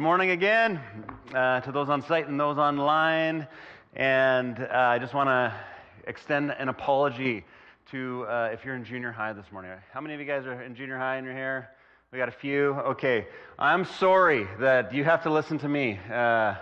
[0.00, 0.80] Good morning again
[1.34, 3.46] uh, to those on site and those online.
[3.94, 5.54] And uh, I just want to
[6.06, 7.44] extend an apology
[7.90, 9.72] to uh, if you're in junior high this morning.
[9.92, 11.68] How many of you guys are in junior high and you're here?
[12.12, 12.76] We got a few.
[12.76, 13.26] Okay.
[13.58, 16.00] I'm sorry that you have to listen to me.
[16.10, 16.54] Uh,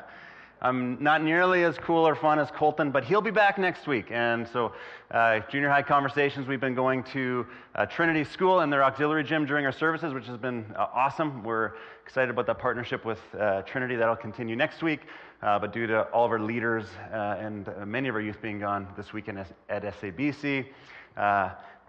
[0.60, 4.06] I'm not nearly as cool or fun as Colton, but he'll be back next week.
[4.10, 4.72] And so,
[5.12, 7.46] uh, junior high conversations, we've been going to
[7.76, 11.44] uh, Trinity School and their auxiliary gym during our services, which has been uh, awesome.
[11.44, 11.74] We're
[12.08, 13.94] excited about that partnership with uh, Trinity.
[13.94, 15.00] That'll continue next week.
[15.42, 18.58] Uh, but due to all of our leaders uh, and many of our youth being
[18.58, 20.64] gone this weekend at SABC,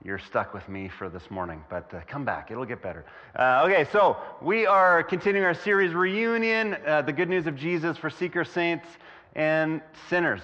[0.04, 2.52] you're stuck with me for this morning, but uh, come back.
[2.52, 3.06] It'll get better.
[3.34, 7.96] Uh, okay, so we are continuing our series Reunion, uh, the good news of Jesus
[7.96, 8.88] for seeker saints
[9.36, 10.42] and sinners.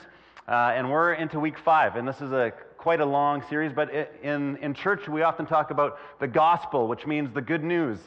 [0.47, 3.93] Uh, and we're into week five, and this is a quite a long series, but
[4.23, 7.99] in, in church we often talk about the gospel, which means the good news.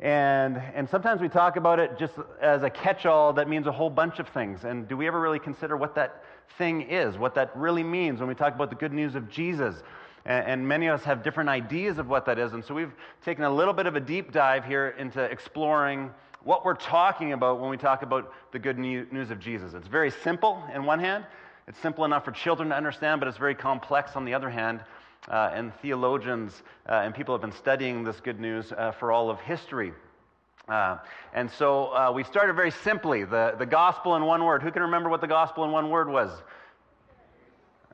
[0.00, 3.72] And, and sometimes we talk about it just as a catch all that means a
[3.72, 4.64] whole bunch of things.
[4.64, 6.22] And do we ever really consider what that
[6.56, 9.82] thing is, what that really means when we talk about the good news of Jesus?
[10.28, 12.52] and, and many of us have different ideas of what that is.
[12.52, 12.92] And so we've
[13.24, 16.10] taken a little bit of a deep dive here into exploring
[16.44, 19.74] what we're talking about when we talk about the good news of Jesus.
[19.74, 21.24] It's very simple in one hand.
[21.66, 24.80] It's simple enough for children to understand, but it's very complex on the other hand.
[25.26, 29.28] Uh, and theologians uh, and people have been studying this good news uh, for all
[29.28, 29.92] of history.
[30.68, 30.98] Uh,
[31.34, 34.62] and so uh, we started very simply the, the gospel in one word.
[34.62, 36.30] Who can remember what the gospel in one word was?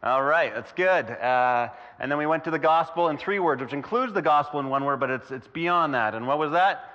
[0.03, 1.09] All right, that's good.
[1.11, 4.61] Uh, and then we went to the gospel in three words, which includes the gospel
[4.61, 6.15] in one word, but it's, it's beyond that.
[6.15, 6.91] And what was that?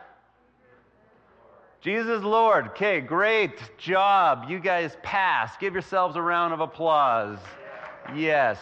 [1.82, 2.68] Jesus Lord.
[2.68, 4.46] Okay, great job.
[4.50, 5.56] You guys pass.
[5.58, 7.40] Give yourselves a round of applause.
[8.14, 8.60] Yes.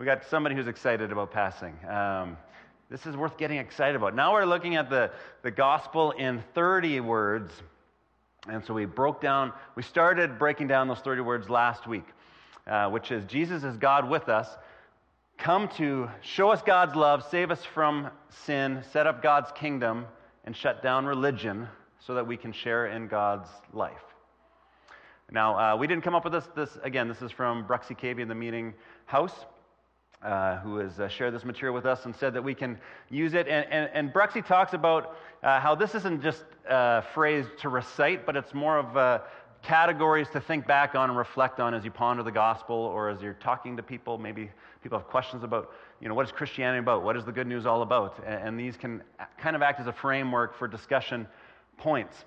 [0.00, 1.78] We got somebody who's excited about passing.
[1.88, 2.36] Um,
[2.90, 4.16] this is worth getting excited about.
[4.16, 5.12] Now we're looking at the,
[5.42, 7.52] the gospel in 30 words.
[8.48, 12.06] And so we broke down, we started breaking down those 30 words last week
[12.66, 14.48] uh, which is Jesus is God with us,
[15.38, 20.06] come to show us God's love, save us from sin, set up God's kingdom,
[20.44, 21.68] and shut down religion
[21.98, 24.02] so that we can share in God's life.
[25.32, 26.48] Now, uh, we didn't come up with this.
[26.56, 28.74] This again, this is from Bruxy Cavey in the meeting
[29.06, 29.44] house,
[30.22, 33.34] uh, who has uh, shared this material with us and said that we can use
[33.34, 33.48] it.
[33.48, 38.26] And, and, and Bruxy talks about uh, how this isn't just a phrase to recite,
[38.26, 39.22] but it's more of a,
[39.62, 43.20] categories to think back on and reflect on as you ponder the gospel or as
[43.20, 44.18] you're talking to people.
[44.18, 44.50] Maybe
[44.82, 47.02] people have questions about, you know, what is Christianity about?
[47.02, 48.22] What is the good news all about?
[48.26, 49.02] And, these can
[49.38, 51.26] kind of act as a framework for discussion
[51.78, 52.24] points.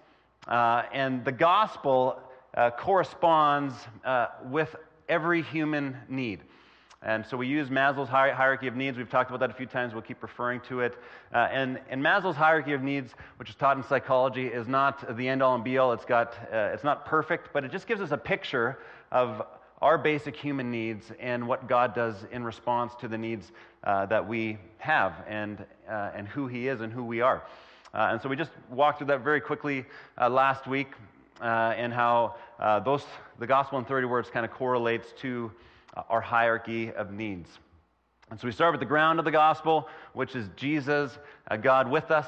[0.48, 2.20] Uh, and the gospel
[2.56, 3.74] uh, corresponds
[4.06, 4.75] uh, with
[5.10, 6.42] every human need.
[7.06, 8.97] And so we use Maslow's hierarchy of needs.
[8.97, 9.94] We've talked about that a few times.
[9.94, 10.97] We'll keep referring to it.
[11.34, 15.28] Uh, and, and, Maslow's hierarchy of needs, which is taught in psychology, is not the
[15.28, 15.92] end all and be all.
[15.92, 18.80] It's, got, uh, it's not perfect, but it just gives us a picture
[19.12, 19.46] of
[19.81, 23.52] our basic human needs and what God does in response to the needs
[23.84, 27.44] uh, that we have and, uh, and who He is and who we are.
[27.94, 29.86] Uh, and so we just walked through that very quickly
[30.22, 30.94] uh, last week
[31.42, 32.36] and how
[32.86, 33.03] those,
[33.40, 35.52] the gospel in 30 words kind of correlates to
[36.09, 37.50] our hierarchy of needs.
[38.31, 41.18] And so we start with the ground of the gospel, which is Jesus,
[41.52, 42.26] uh, God with us.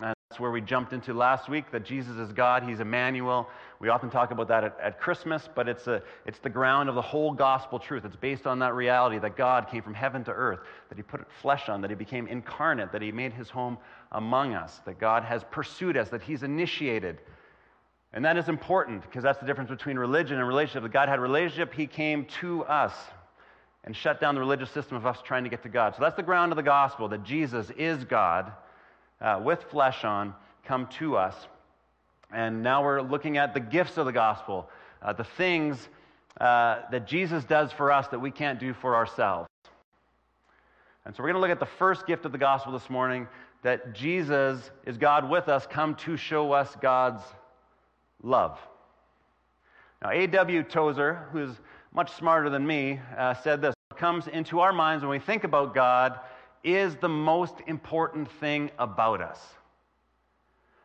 [0.00, 3.48] And that's where we jumped into last week, that Jesus is God, He's Emmanuel.
[3.78, 6.94] We often talk about that at, at Christmas, but it's, a, it's the ground of
[6.94, 8.04] the whole gospel truth.
[8.04, 11.30] It's based on that reality that God came from heaven to earth, that He put
[11.42, 13.76] flesh on, that He became incarnate, that He made His home
[14.12, 17.20] among us, that God has pursued us, that He's initiated
[18.14, 20.90] and that is important because that's the difference between religion and relationship.
[20.92, 22.94] God had relationship, He came to us
[23.82, 25.96] and shut down the religious system of us trying to get to God.
[25.96, 28.52] So that's the ground of the gospel that Jesus is God
[29.20, 30.32] uh, with flesh on,
[30.64, 31.34] come to us.
[32.32, 34.70] And now we're looking at the gifts of the gospel,
[35.02, 35.76] uh, the things
[36.40, 39.48] uh, that Jesus does for us that we can't do for ourselves.
[41.04, 43.26] And so we're going to look at the first gift of the gospel this morning
[43.62, 47.22] that Jesus is God with us, come to show us God's
[48.22, 48.58] love.
[50.02, 50.62] Now, A.W.
[50.64, 51.60] Tozer, who is
[51.92, 55.44] much smarter than me, uh, said this what comes into our minds when we think
[55.44, 56.20] about God
[56.62, 59.38] is the most important thing about us.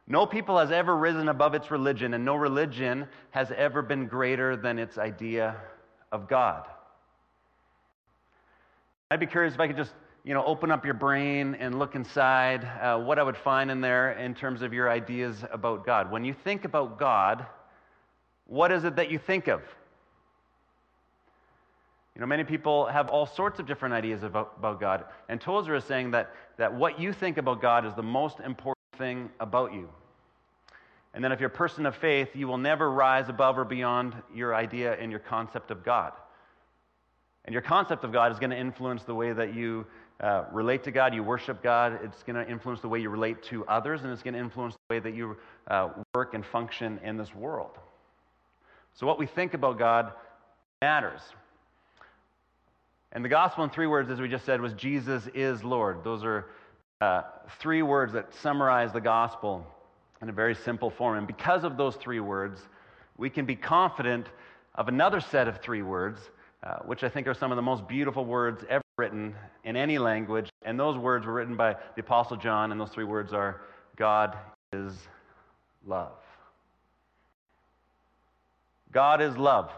[0.08, 4.56] No people has ever risen above its religion, and no religion has ever been greater
[4.56, 5.56] than its idea
[6.12, 6.66] of God.
[9.12, 9.94] I'd be curious if I could just
[10.24, 13.82] you know, open up your brain and look inside, uh, what I would find in
[13.82, 16.12] there in terms of your ideas about God.
[16.12, 17.46] When you think about God,
[18.46, 19.62] what is it that you think of?
[22.16, 25.06] You know, many people have all sorts of different ideas about, about God.
[25.30, 28.78] And Tozer is saying that, that what you think about God is the most important
[28.98, 29.88] thing about you.
[31.14, 34.16] And then, if you're a person of faith, you will never rise above or beyond
[34.36, 36.12] your idea and your concept of God.
[37.46, 39.88] And your concept of God is going to influence the way that you
[40.22, 42.00] uh, relate to God, you worship God.
[42.04, 44.76] It's going to influence the way you relate to others, and it's going to influence
[44.76, 45.38] the way that you
[45.70, 47.72] uh, work and function in this world.
[48.96, 50.12] So, what we think about God
[50.82, 51.22] matters.
[53.12, 56.04] And the gospel in three words, as we just said, was Jesus is Lord.
[56.04, 56.48] Those are
[57.02, 57.24] uh,
[57.60, 59.66] three words that summarize the gospel
[60.22, 61.18] in a very simple form.
[61.18, 62.62] And because of those three words,
[63.18, 64.28] we can be confident
[64.76, 66.20] of another set of three words,
[66.62, 69.98] uh, which I think are some of the most beautiful words ever written in any
[69.98, 70.50] language.
[70.62, 73.62] And those words were written by the Apostle John, and those three words are
[73.96, 74.38] God
[74.74, 74.94] is
[75.88, 76.12] love.
[78.92, 79.72] God is love.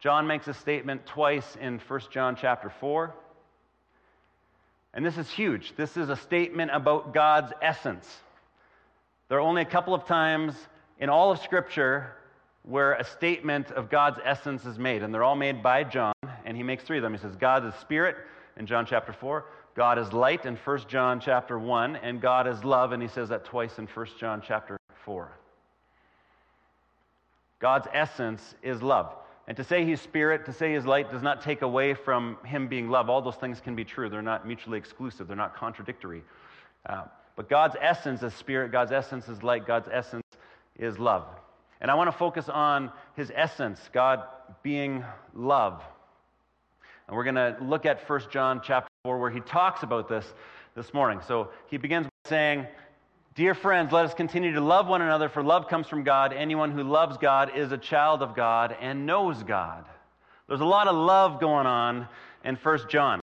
[0.00, 3.14] John makes a statement twice in 1 John chapter 4.
[4.94, 5.74] And this is huge.
[5.76, 8.08] This is a statement about God's essence.
[9.28, 10.54] There are only a couple of times
[10.98, 12.14] in all of Scripture
[12.62, 16.14] where a statement of God's essence is made, and they're all made by John,
[16.48, 17.12] and he makes three of them.
[17.12, 18.16] He says, God is spirit
[18.56, 19.44] in John chapter 4,
[19.76, 23.28] God is light in 1 John chapter 1, and God is love, and he says
[23.28, 25.30] that twice in 1 John chapter 4.
[27.60, 29.14] God's essence is love.
[29.46, 32.66] And to say he's spirit, to say he's light, does not take away from him
[32.66, 33.10] being love.
[33.10, 34.08] All those things can be true.
[34.08, 36.22] They're not mutually exclusive, they're not contradictory.
[36.86, 37.04] Uh,
[37.36, 40.24] but God's essence is spirit, God's essence is light, God's essence
[40.76, 41.26] is love.
[41.82, 44.22] And I want to focus on his essence, God
[44.62, 45.04] being
[45.34, 45.82] love.
[47.08, 50.26] And we're going to look at 1 John chapter 4 where he talks about this
[50.76, 51.20] this morning.
[51.26, 52.66] So he begins by saying,
[53.34, 56.32] Dear friends, let us continue to love one another, for love comes from God.
[56.32, 59.84] Anyone who loves God is a child of God and knows God.
[60.48, 62.08] There's a lot of love going on
[62.44, 63.20] in 1 John.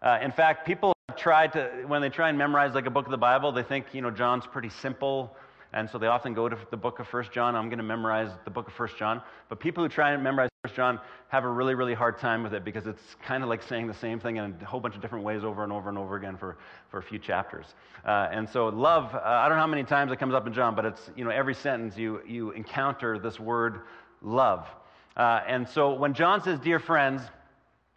[0.00, 3.10] Uh, in fact, people try to, when they try and memorize like a book of
[3.10, 5.36] the Bible, they think, you know, John's pretty simple.
[5.72, 7.56] And so they often go to the book of First John.
[7.56, 9.22] I'm going to memorize the book of First John.
[9.48, 11.00] But people who try and memorize John
[11.30, 13.94] have a really, really hard time with it because it's kind of like saying the
[13.94, 16.36] same thing in a whole bunch of different ways over and over and over again
[16.36, 16.56] for,
[16.88, 17.66] for a few chapters.
[18.06, 20.52] Uh, and so love, uh, I don't know how many times it comes up in
[20.52, 23.80] John, but it's, you know, every sentence you, you encounter this word
[24.20, 24.68] love.
[25.16, 27.22] Uh, and so when John says, dear friends,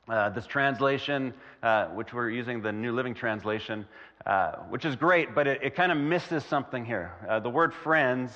[0.09, 3.85] uh, this translation, uh, which we're using the New Living Translation,
[4.25, 7.11] uh, which is great, but it, it kind of misses something here.
[7.43, 8.31] The word friends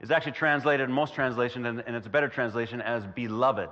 [0.00, 3.70] is actually translated in most translations, and, and it's a better translation, as beloved.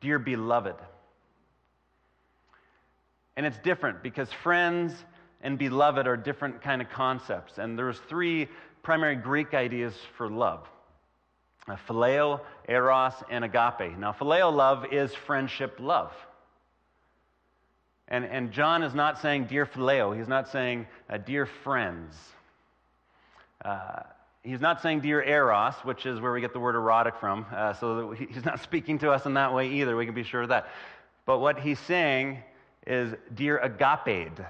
[0.00, 0.76] Dear beloved.
[3.36, 4.92] And it's different because friends
[5.40, 7.58] and beloved are different kind of concepts.
[7.58, 8.48] And there's three
[8.82, 10.66] primary Greek ideas for love.
[11.68, 13.96] Uh, phileo, eros, and agape.
[13.98, 16.12] Now, phileo love is friendship love.
[18.08, 22.16] And, and John is not saying dear phileo, he's not saying uh, dear friends.
[23.64, 24.02] Uh,
[24.42, 27.46] he's not saying dear eros, which is where we get the word erotic from.
[27.54, 29.96] Uh, so he's not speaking to us in that way either.
[29.96, 30.68] We can be sure of that.
[31.26, 32.42] But what he's saying
[32.86, 34.40] is dear agape,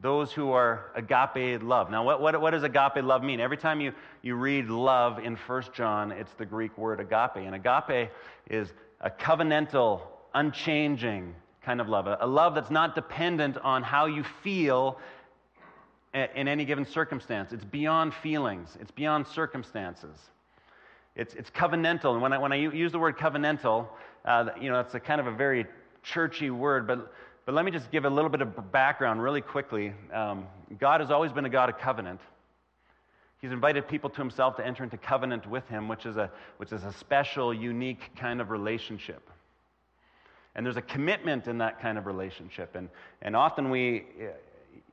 [0.00, 1.90] those who are agape love.
[1.90, 3.40] Now, what, what, what, does agape love mean?
[3.40, 7.36] Every time you, you read love in 1 John, it's the Greek word agape.
[7.36, 8.10] And agape
[8.50, 10.00] is a covenantal,
[10.34, 14.98] unchanging kind of love, a, a love that's not dependent on how you feel
[16.14, 17.52] in any given circumstance.
[17.52, 20.16] It's beyond feelings, it's beyond circumstances.
[21.16, 22.14] It's, it's covenantal.
[22.14, 23.86] And when I, when I use the word covenantal,
[24.24, 25.64] uh, you know, it's a kind of a very
[26.02, 27.12] churchy word, but
[27.46, 29.92] but let me just give a little bit of background really quickly.
[30.12, 30.46] Um,
[30.78, 32.20] God has always been a God of covenant.
[33.42, 36.72] He's invited people to himself to enter into covenant with him, which is a, which
[36.72, 39.28] is a special, unique kind of relationship.
[40.54, 42.76] And there's a commitment in that kind of relationship.
[42.76, 42.88] And,
[43.20, 44.06] and often we,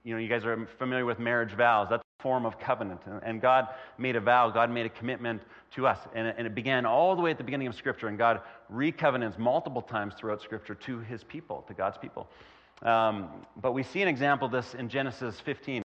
[0.04, 1.88] you know, you guys are familiar with marriage vows.
[1.90, 3.02] That's a form of covenant.
[3.24, 5.42] And God made a vow, God made a commitment
[5.76, 6.00] to us.
[6.14, 8.08] And it, began all the way at the beginning of Scripture.
[8.08, 12.28] And God recovenants multiple times throughout Scripture to his people, to God's people.
[12.84, 13.30] Um,
[13.62, 15.84] but we see an example of this in Genesis 15,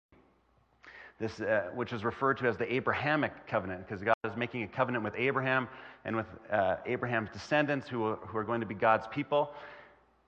[1.19, 4.69] this, uh, which is referred to as the Abrahamic covenant, because God is making a
[4.69, 5.69] covenant with Abraham
[6.05, 9.53] and with uh, Abraham's descendants who are, who are going to be God's people.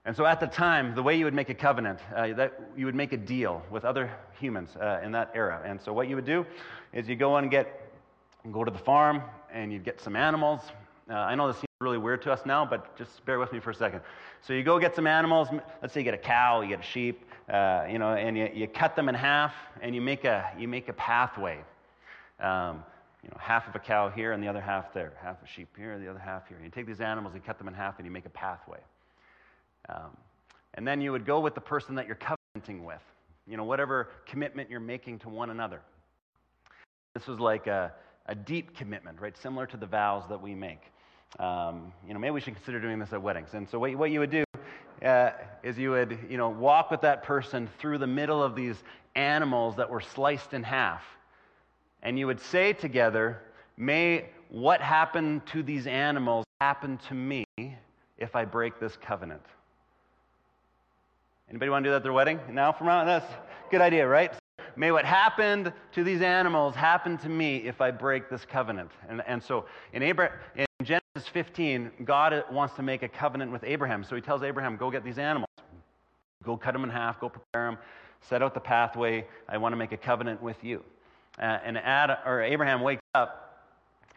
[0.07, 2.87] And so at the time, the way you would make a covenant, uh, that you
[2.87, 4.09] would make a deal with other
[4.39, 5.61] humans uh, in that era.
[5.65, 6.47] And so what you would do
[6.93, 7.91] is you go and get,
[8.53, 9.21] go to the farm
[9.53, 10.61] and you'd get some animals.
[11.11, 13.59] Uh, I know this seems really weird to us now, but just bear with me
[13.59, 14.01] for a second.
[14.43, 15.49] So you go get some animals.
[15.83, 18.49] Let's say you get a cow, you get a sheep, uh, you know, and you,
[18.55, 21.59] you cut them in half and you make a, you make a pathway.
[22.39, 22.85] Um,
[23.25, 25.69] you know, half of a cow here and the other half there, half a sheep
[25.77, 26.59] here, the other half here.
[26.63, 28.79] You take these animals, you cut them in half, and you make a pathway.
[29.89, 30.17] Um,
[30.75, 33.03] and then you would go with the person that you're covenanting with,
[33.47, 35.81] you know, whatever commitment you're making to one another.
[37.15, 37.93] This was like a,
[38.27, 39.37] a deep commitment, right?
[39.37, 40.83] Similar to the vows that we make.
[41.39, 43.55] Um, you know, maybe we should consider doing this at weddings.
[43.55, 44.45] And so, what, what you would do
[45.05, 45.31] uh,
[45.63, 48.77] is you would, you know, walk with that person through the middle of these
[49.15, 51.03] animals that were sliced in half.
[52.03, 53.41] And you would say together,
[53.77, 57.45] May what happened to these animals happen to me
[58.17, 59.43] if I break this covenant.
[61.49, 63.05] Anybody want to do that at their wedding now from now?
[63.05, 63.33] That's
[63.71, 64.33] good idea, right?
[64.75, 68.91] May what happened to these animals happen to me if I break this covenant.
[69.09, 73.63] And, and so in, Abraham, in Genesis 15, God wants to make a covenant with
[73.63, 74.03] Abraham.
[74.03, 75.47] So he tells Abraham, go get these animals.
[76.43, 77.79] Go cut them in half, go prepare them,
[78.21, 79.25] set out the pathway.
[79.49, 80.83] I want to make a covenant with you.
[81.39, 83.63] Uh, and Ad, or Abraham wakes up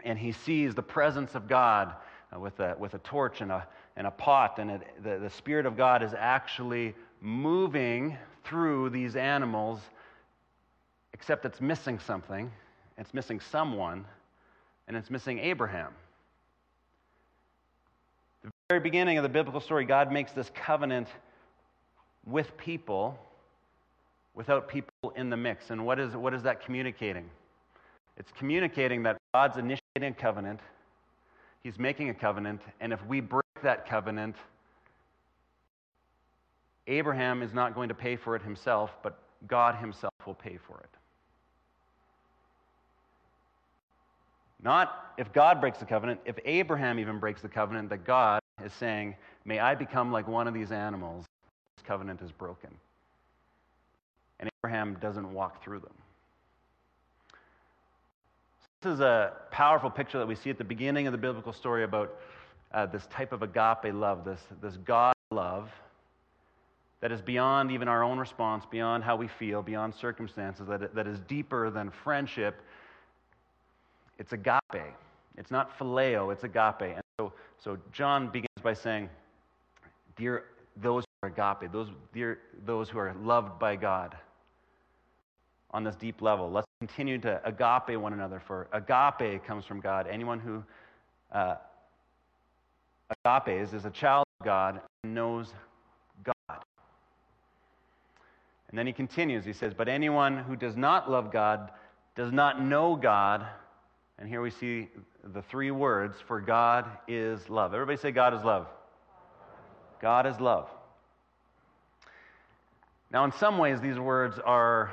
[0.03, 1.93] and he sees the presence of God
[2.35, 5.29] uh, with, a, with a torch and a, and a pot, and it, the, the
[5.29, 9.79] Spirit of God is actually moving through these animals,
[11.13, 12.51] except it's missing something.
[12.97, 14.05] It's missing someone,
[14.87, 15.93] and it's missing Abraham.
[18.43, 21.07] The very beginning of the biblical story, God makes this covenant
[22.25, 23.17] with people
[24.33, 25.69] without people in the mix.
[25.69, 27.29] And what is, what is that communicating?
[28.17, 30.59] It's communicating that God's initiating a covenant,
[31.63, 34.35] He's making a covenant, and if we break that covenant,
[36.89, 40.79] Abraham is not going to pay for it himself, but God Himself will pay for
[40.79, 40.89] it.
[44.61, 48.73] Not if God breaks the covenant, if Abraham even breaks the covenant, that God is
[48.73, 49.15] saying,
[49.45, 51.25] May I become like one of these animals.
[51.77, 52.69] This covenant is broken.
[54.41, 55.93] And Abraham doesn't walk through them.
[58.81, 61.83] This is a powerful picture that we see at the beginning of the biblical story
[61.83, 62.13] about
[62.73, 65.69] uh, this type of agape love, this, this God love
[67.01, 71.07] that is beyond even our own response, beyond how we feel, beyond circumstances, that, that
[71.07, 72.61] is deeper than friendship.
[74.17, 74.93] It's agape.
[75.37, 76.95] It's not phileo, it's agape.
[76.95, 79.09] And so, so John begins by saying,
[80.17, 80.43] Dear
[80.81, 84.17] those who are agape, those, dear those who are loved by God
[85.71, 90.07] on this deep level, let's continue to agape one another, for agape comes from God.
[90.07, 90.63] Anyone who
[91.31, 91.55] uh,
[93.47, 95.53] is, is a child of God and knows
[96.23, 96.59] God.
[98.69, 99.45] And then he continues.
[99.45, 101.71] He says, But anyone who does not love God
[102.15, 103.45] does not know God.
[104.17, 104.89] And here we see
[105.23, 107.73] the three words for God is love.
[107.73, 108.67] Everybody say, God is love.
[110.01, 110.69] God is love.
[113.11, 114.91] Now, in some ways, these words are,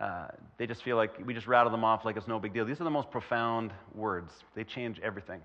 [0.00, 2.64] uh, they just feel like we just rattle them off like it's no big deal.
[2.64, 5.40] These are the most profound words, they change everything.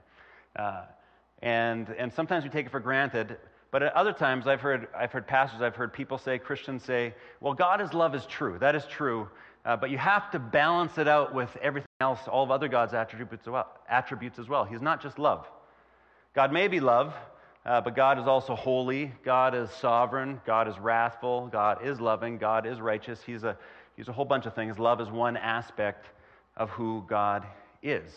[0.55, 0.83] Uh,
[1.41, 3.37] and, and sometimes we take it for granted,
[3.71, 7.13] but at other times, I've heard, I've heard pastors, I've heard people say, Christians say,
[7.39, 8.57] well, God is love is true.
[8.59, 9.29] That is true.
[9.63, 12.93] Uh, but you have to balance it out with everything else, all of other God's
[12.93, 14.63] attributes, as well, attributes as well.
[14.63, 15.45] He's not just love.
[16.33, 17.13] God may be love,
[17.65, 19.11] uh, but God is also holy.
[19.23, 20.41] God is sovereign.
[20.45, 21.47] God is wrathful.
[21.47, 22.37] God is loving.
[22.37, 23.21] God is righteous.
[23.23, 23.57] He's a,
[23.95, 24.79] he's a whole bunch of things.
[24.79, 26.07] Love is one aspect
[26.57, 27.45] of who God
[27.83, 28.11] is.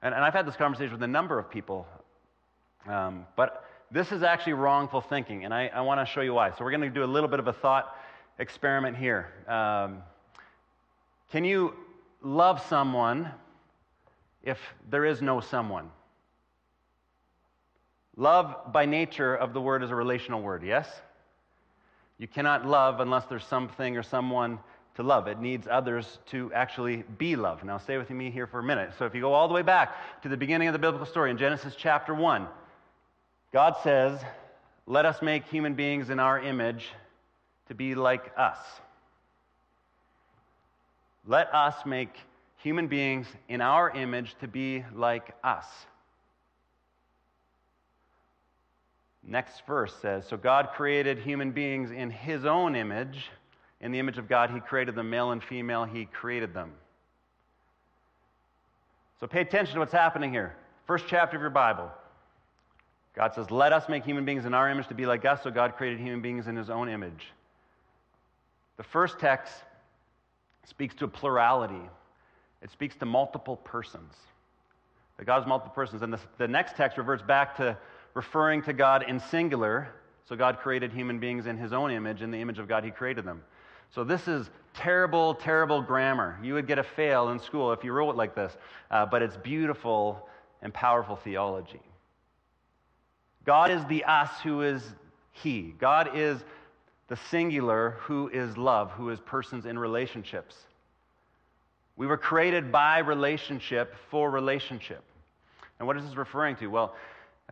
[0.00, 1.86] And, and I've had this conversation with a number of people
[2.88, 6.50] um, but this is actually wrongful thinking, and I, I want to show you why.
[6.50, 7.96] So, we're going to do a little bit of a thought
[8.38, 9.32] experiment here.
[9.48, 10.02] Um,
[11.30, 11.74] can you
[12.22, 13.30] love someone
[14.42, 14.58] if
[14.90, 15.90] there is no someone?
[18.16, 20.88] Love, by nature of the word, is a relational word, yes?
[22.18, 24.58] You cannot love unless there's something or someone
[24.94, 25.28] to love.
[25.28, 27.62] It needs others to actually be loved.
[27.62, 28.92] Now, stay with me here for a minute.
[28.98, 31.30] So, if you go all the way back to the beginning of the biblical story
[31.30, 32.48] in Genesis chapter 1,
[33.56, 34.20] God says,
[34.86, 36.90] Let us make human beings in our image
[37.68, 38.58] to be like us.
[41.26, 42.10] Let us make
[42.58, 45.64] human beings in our image to be like us.
[49.26, 53.30] Next verse says So God created human beings in his own image.
[53.80, 56.72] In the image of God, he created them, male and female, he created them.
[59.18, 60.54] So pay attention to what's happening here.
[60.86, 61.90] First chapter of your Bible.
[63.16, 65.50] God says, Let us make human beings in our image to be like us, so
[65.50, 67.32] God created human beings in his own image.
[68.76, 69.52] The first text
[70.64, 71.88] speaks to a plurality,
[72.62, 74.12] it speaks to multiple persons.
[75.16, 76.02] That God's multiple persons.
[76.02, 77.78] And the, the next text reverts back to
[78.12, 79.88] referring to God in singular.
[80.28, 82.20] So God created human beings in his own image.
[82.20, 83.42] In the image of God, he created them.
[83.94, 86.38] So this is terrible, terrible grammar.
[86.42, 88.54] You would get a fail in school if you wrote it like this.
[88.90, 90.28] Uh, but it's beautiful
[90.60, 91.80] and powerful theology.
[93.46, 94.82] God is the us who is
[95.32, 95.74] He.
[95.78, 96.44] God is
[97.08, 100.56] the singular who is love, who is persons in relationships.
[101.96, 105.02] We were created by relationship for relationship.
[105.78, 106.66] And what is this referring to?
[106.66, 106.94] Well,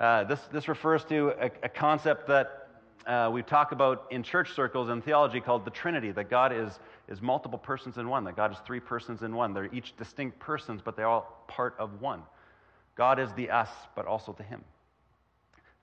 [0.01, 2.69] uh, this, this refers to a, a concept that
[3.07, 6.81] uh, we talk about in church circles and theology called the Trinity, that God is,
[7.09, 9.55] is multiple persons in one, that God is three persons in one.
[9.55, 12.23] They're each distinct persons, but they're all part of one.
[12.97, 14.65] God is the us, but also the Him.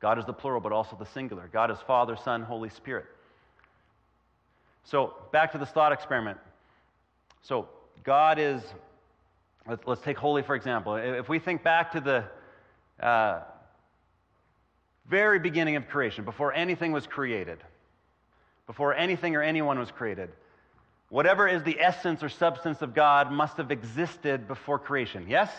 [0.02, 1.50] God is the plural, but also the singular.
[1.54, 3.06] God is Father, Son, Holy Spirit.
[4.84, 6.40] So, back to this thought experiment.
[7.44, 7.70] So,
[8.04, 8.64] God is,
[9.86, 10.96] let's, take holy for example.
[10.96, 13.42] If we think back to the uh,
[15.08, 17.60] very beginning of creation, before anything was created,
[18.66, 20.30] before anything or anyone was created,
[21.10, 25.28] whatever is the essence or substance of God must have existed before creation.
[25.30, 25.52] Yes?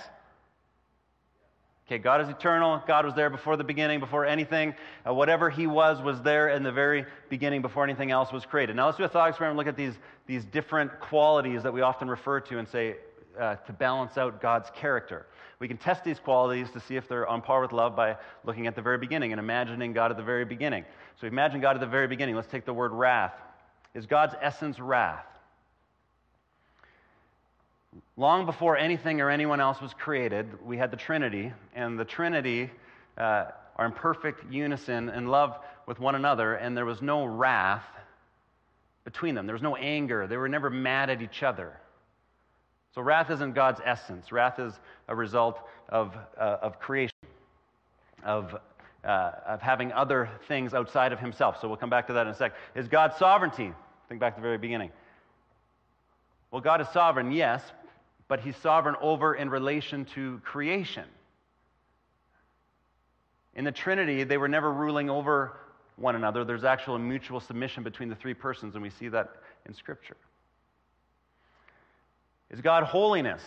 [1.86, 2.82] Okay, God is eternal.
[2.86, 4.74] God was there before the beginning, before anything.
[5.06, 8.76] Uh, whatever He was, was there in the very beginning before anything else was created.
[8.76, 9.94] Now let's do a thought experiment look at these,
[10.26, 12.96] these different qualities that we often refer to and say
[13.38, 15.26] uh, to balance out God's character.
[15.58, 18.66] We can test these qualities to see if they're on par with love by looking
[18.66, 20.84] at the very beginning and imagining God at the very beginning.
[21.20, 22.34] So imagine God at the very beginning.
[22.34, 23.34] Let's take the word wrath.
[23.94, 25.26] Is God's essence wrath?
[28.16, 32.70] Long before anything or anyone else was created, we had the Trinity, and the Trinity
[33.16, 37.86] uh, are in perfect unison and love with one another, and there was no wrath
[39.04, 39.46] between them.
[39.46, 40.26] There was no anger.
[40.26, 41.72] They were never mad at each other.
[42.94, 44.30] So, wrath isn't God's essence.
[44.30, 44.74] Wrath is
[45.08, 47.16] a result of, uh, of creation,
[48.22, 48.54] of,
[49.04, 51.58] uh, of having other things outside of himself.
[51.62, 52.52] So, we'll come back to that in a sec.
[52.74, 53.72] Is God's sovereignty?
[54.10, 54.90] Think back to the very beginning.
[56.50, 57.62] Well, God is sovereign, yes,
[58.32, 61.04] but he's sovereign over in relation to creation.
[63.54, 65.52] In the Trinity, they were never ruling over
[65.96, 66.42] one another.
[66.42, 69.28] There's actual mutual submission between the three persons, and we see that
[69.66, 70.16] in Scripture.
[72.50, 73.42] Is God holiness?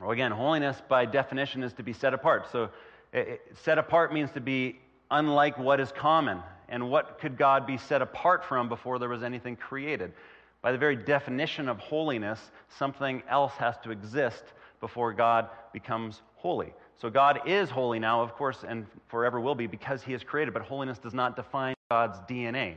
[0.00, 2.50] Well, again, holiness by definition is to be set apart.
[2.50, 2.70] So,
[3.12, 4.80] it, set apart means to be
[5.12, 6.40] unlike what is common.
[6.68, 10.12] And what could God be set apart from before there was anything created?
[10.62, 14.44] By the very definition of holiness, something else has to exist
[14.80, 16.72] before God becomes holy.
[17.00, 20.52] So God is holy now, of course, and forever will be because he is created,
[20.52, 22.74] but holiness does not define God's DNA.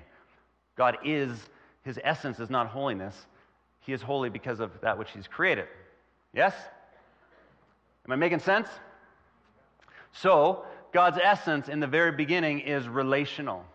[0.77, 1.37] God is,
[1.83, 3.27] his essence is not holiness.
[3.81, 5.67] He is holy because of that which he's created.
[6.33, 6.53] Yes?
[8.05, 8.69] Am I making sense?
[10.13, 13.65] So, God's essence in the very beginning is relational.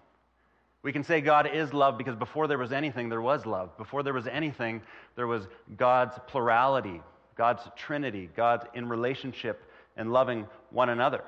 [0.88, 3.77] We can say God is love because before there was anything, there was love.
[3.77, 4.81] Before there was anything,
[5.16, 5.46] there was
[5.77, 7.03] God's plurality,
[7.37, 11.22] God's trinity, God in relationship and loving one another.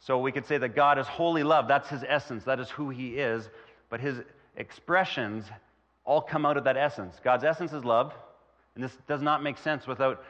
[0.00, 1.68] So we could say that God is holy love.
[1.68, 2.42] That's his essence.
[2.42, 3.48] That is who he is.
[3.90, 4.22] But his
[4.56, 5.44] expressions
[6.04, 7.14] all come out of that essence.
[7.22, 8.12] God's essence is love.
[8.74, 10.24] And this does not make sense without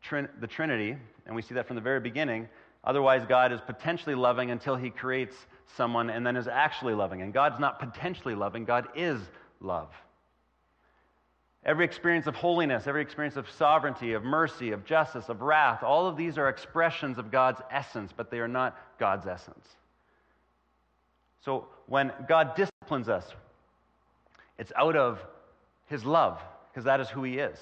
[0.00, 0.96] trin- the Trinity.
[1.26, 2.48] And we see that from the very beginning.
[2.84, 5.34] Otherwise, God is potentially loving until he creates
[5.76, 7.22] someone and then is actually loving.
[7.22, 9.20] And God's not potentially loving, God is
[9.60, 9.90] love.
[11.64, 16.08] Every experience of holiness, every experience of sovereignty, of mercy, of justice, of wrath, all
[16.08, 19.66] of these are expressions of God's essence, but they are not God's essence.
[21.44, 23.32] So when God disciplines us,
[24.58, 25.20] it's out of
[25.86, 27.58] his love, because that is who he is.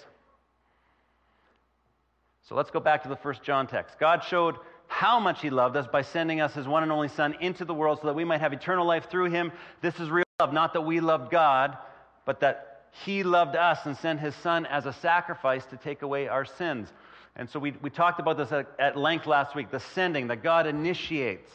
[2.43, 3.99] So let's go back to the first John text.
[3.99, 4.57] God showed
[4.91, 7.73] how much he loved us by sending us his one and only Son into the
[7.73, 9.53] world so that we might have eternal life through him.
[9.81, 11.79] This is real love, not that we loved God,
[12.27, 16.27] but that he loved us and sent his Son as a sacrifice to take away
[16.27, 16.89] our sins.
[17.37, 20.43] And so we, we talked about this at, at length last week the sending that
[20.43, 21.51] God initiates,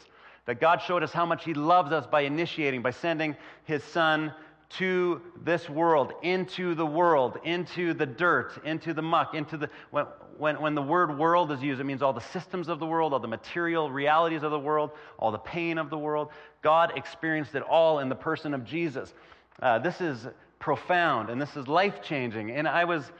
[0.46, 4.32] that God showed us how much he loves us by initiating, by sending his Son
[4.68, 9.70] to this world, into the world, into the dirt, into the muck, into the.
[9.90, 10.06] When,
[10.38, 13.12] when, when the word world is used, it means all the systems of the world,
[13.12, 16.30] all the material realities of the world, all the pain of the world.
[16.62, 19.14] God experienced it all in the person of Jesus.
[19.62, 20.26] Uh, this is
[20.58, 22.50] profound and this is life changing.
[22.50, 23.10] And I was,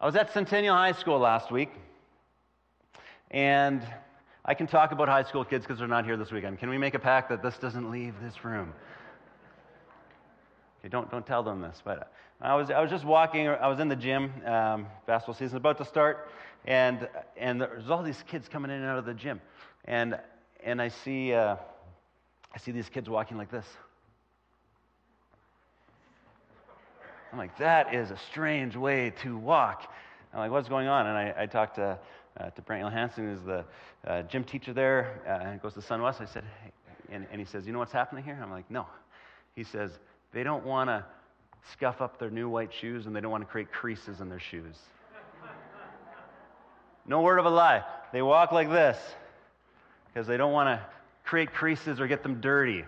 [0.00, 1.70] I was at Centennial High School last week,
[3.30, 3.82] and
[4.44, 6.58] I can talk about high school kids because they're not here this weekend.
[6.58, 8.72] Can we make a pact that this doesn't leave this room?
[10.80, 13.80] Okay, don't, don't tell them this, but I was, I was just walking, I was
[13.80, 16.30] in the gym, um, basketball season about to start,
[16.64, 19.42] and, and there's all these kids coming in and out of the gym.
[19.84, 20.18] And,
[20.64, 21.56] and I, see, uh,
[22.54, 23.66] I see these kids walking like this.
[27.30, 29.92] I'm like, that is a strange way to walk.
[30.32, 31.06] I'm like, what's going on?
[31.06, 31.98] And I, I talked to,
[32.38, 33.64] uh, to Brent Johansson, who's the
[34.06, 36.22] uh, gym teacher there, uh, and goes to SunWest.
[36.22, 36.72] I said, hey,
[37.14, 38.38] and, and he says, you know what's happening here?
[38.42, 38.86] I'm like, no.
[39.54, 39.98] He says,
[40.32, 41.04] they don't want to
[41.72, 44.40] scuff up their new white shoes and they don't want to create creases in their
[44.40, 44.76] shoes.
[47.06, 47.84] No word of a lie.
[48.12, 48.96] They walk like this
[50.06, 50.86] because they don't want to
[51.24, 52.84] create creases or get them dirty.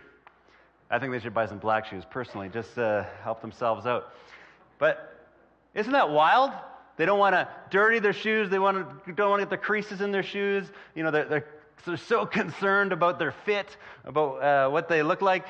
[0.91, 4.13] I think they should buy some black shoes personally, just to help themselves out.
[4.79, 5.27] But
[5.75, 6.53] isn't that wild?
[6.99, 8.51] They don't want to dirty their shoes.
[8.51, 10.71] They want to, don't want to get the creases in their shoes.
[10.95, 11.47] You know, they're, they're,
[11.87, 15.47] they're so concerned about their fit, about uh, what they look like.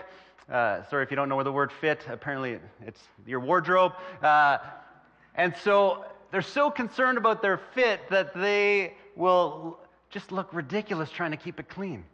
[0.52, 2.06] Uh, sorry if you don't know where the word fit.
[2.10, 3.92] Apparently, it's your wardrobe.
[4.22, 4.58] Uh,
[5.34, 9.78] and so they're so concerned about their fit that they will
[10.10, 12.04] just look ridiculous trying to keep it clean.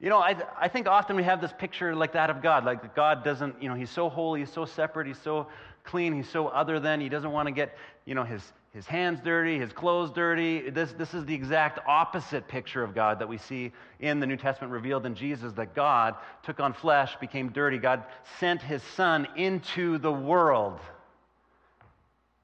[0.00, 2.64] You know, I, I think often we have this picture like that of God.
[2.64, 5.48] Like God doesn't, you know, he's so holy, he's so separate, he's so
[5.84, 8.40] clean, he's so other than, he doesn't want to get, you know, his,
[8.74, 10.68] his hands dirty, his clothes dirty.
[10.70, 14.36] This, this is the exact opposite picture of God that we see in the New
[14.36, 17.78] Testament revealed in Jesus that God took on flesh, became dirty.
[17.78, 18.04] God
[18.38, 20.80] sent his son into the world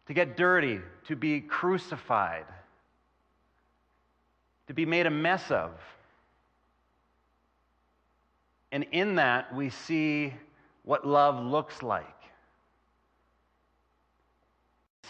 [0.07, 2.47] to get dirty, to be crucified,
[4.67, 5.73] to be made a mess of.
[8.73, 10.33] And in that, we see
[10.85, 12.07] what love looks like.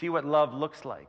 [0.00, 1.08] See what love looks like.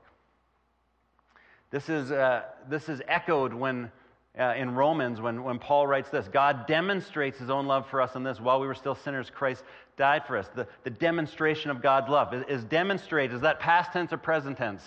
[1.72, 3.92] This is, uh, this is echoed when,
[4.40, 8.16] uh, in Romans when, when Paul writes this God demonstrates his own love for us
[8.16, 8.40] in this.
[8.40, 9.64] While we were still sinners, Christ
[9.98, 10.48] died for us.
[10.56, 13.32] The, the demonstration of God's love is, is demonstrate.
[13.32, 14.82] Is that past tense or present tense?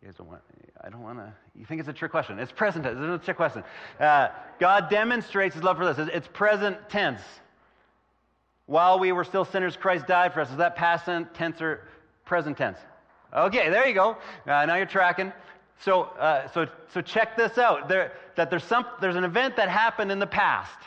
[0.00, 0.40] You guys don't want,
[0.82, 2.38] I don't want to, you think it's a trick question.
[2.38, 2.98] It's present tense.
[2.98, 3.64] It's a trick question.
[3.98, 4.28] Uh,
[4.60, 5.98] God demonstrates his love for us.
[5.98, 7.20] It's present tense.
[8.68, 10.50] While we were still sinners, Christ died for us.
[10.50, 11.88] Is that past tense or
[12.26, 12.76] present tense?
[13.34, 14.18] Okay, there you go.
[14.46, 15.32] Uh, now you're tracking.
[15.80, 17.88] So, uh, so, so check this out.
[17.88, 20.78] There, that there's, some, there's an event that happened in the past.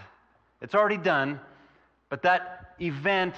[0.61, 1.39] It's already done,
[2.09, 3.33] but that event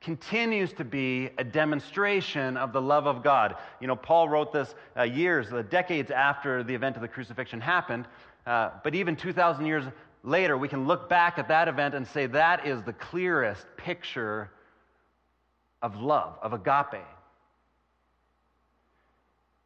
[0.00, 3.54] continues to be a demonstration of the love of God.
[3.80, 7.60] You know, Paul wrote this uh, years, uh, decades after the event of the crucifixion
[7.60, 8.06] happened.
[8.46, 9.84] Uh, but even 2,000 years
[10.26, 14.50] later, we can look back at that event and say that is the clearest picture
[15.80, 17.02] of love, of agape.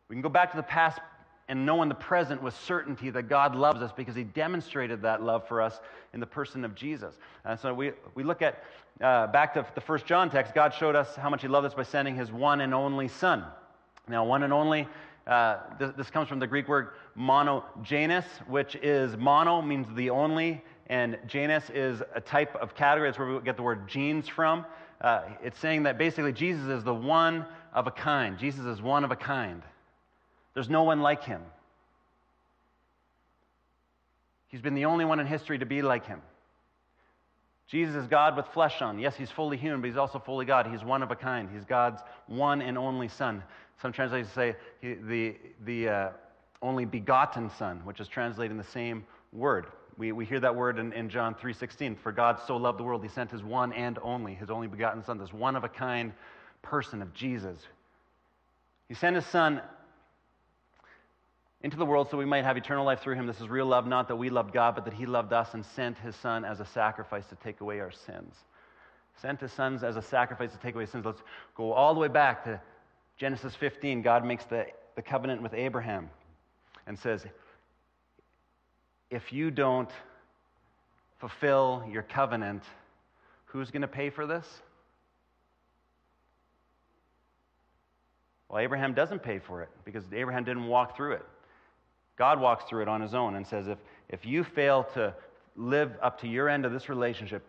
[0.09, 1.01] We can go back to the past
[1.49, 5.23] and know in the present with certainty that God loves us because he demonstrated that
[5.23, 5.81] love for us
[6.13, 7.17] in the person of Jesus.
[7.45, 8.63] And so we, we look at,
[9.01, 11.75] uh, back to the first John text, God showed us how much he loved us
[11.75, 13.45] by sending his one and only Son.
[14.07, 14.87] Now, one and only,
[15.27, 20.63] uh, this, this, comes from the Greek word monogenes, which is mono means the only,
[20.87, 23.09] and genus is a type of category.
[23.09, 24.65] That's where we get the word genes from.
[25.01, 28.39] Uh, it's saying that basically Jesus is the one of a kind.
[28.39, 29.63] Jesus is one of a kind.
[30.55, 31.43] There's no one like him.
[34.49, 36.21] He's been the only one in history to be like him.
[37.71, 38.99] Jesus is God with flesh on.
[38.99, 40.67] Yes, he's fully human, but he's also fully God.
[40.67, 41.49] He's one of a kind.
[41.53, 43.45] He's God's one and only Son.
[43.81, 46.09] Some translations say he, the, the uh,
[46.63, 49.67] only begotten Son, which is translating the same word.
[49.97, 51.97] We, we hear that word in, in John 3.16.
[51.99, 55.05] For God so loved the world, he sent his one and only, his only begotten
[55.05, 56.13] Son, this one of a kind
[56.63, 57.61] person of Jesus.
[58.89, 59.61] He sent his Son
[61.63, 63.27] into the world so we might have eternal life through him.
[63.27, 65.65] This is real love, not that we loved God, but that he loved us and
[65.65, 68.35] sent his son as a sacrifice to take away our sins.
[69.21, 71.05] Sent his sons as a sacrifice to take away sins.
[71.05, 71.23] Let's
[71.55, 72.61] go all the way back to
[73.19, 74.01] Genesis 15.
[74.01, 76.09] God makes the, the covenant with Abraham
[76.87, 77.27] and says,
[79.11, 79.91] If you don't
[81.19, 82.63] fulfill your covenant,
[83.45, 84.47] who's going to pay for this?
[88.49, 91.27] Well, Abraham doesn't pay for it because Abraham didn't walk through it.
[92.21, 93.79] God walks through it on his own and says, if,
[94.11, 95.15] if you fail to
[95.57, 97.43] live up to your end of this relationship,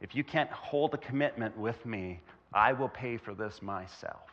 [0.00, 2.20] if you can't hold a commitment with me,
[2.54, 4.30] I will pay for this myself.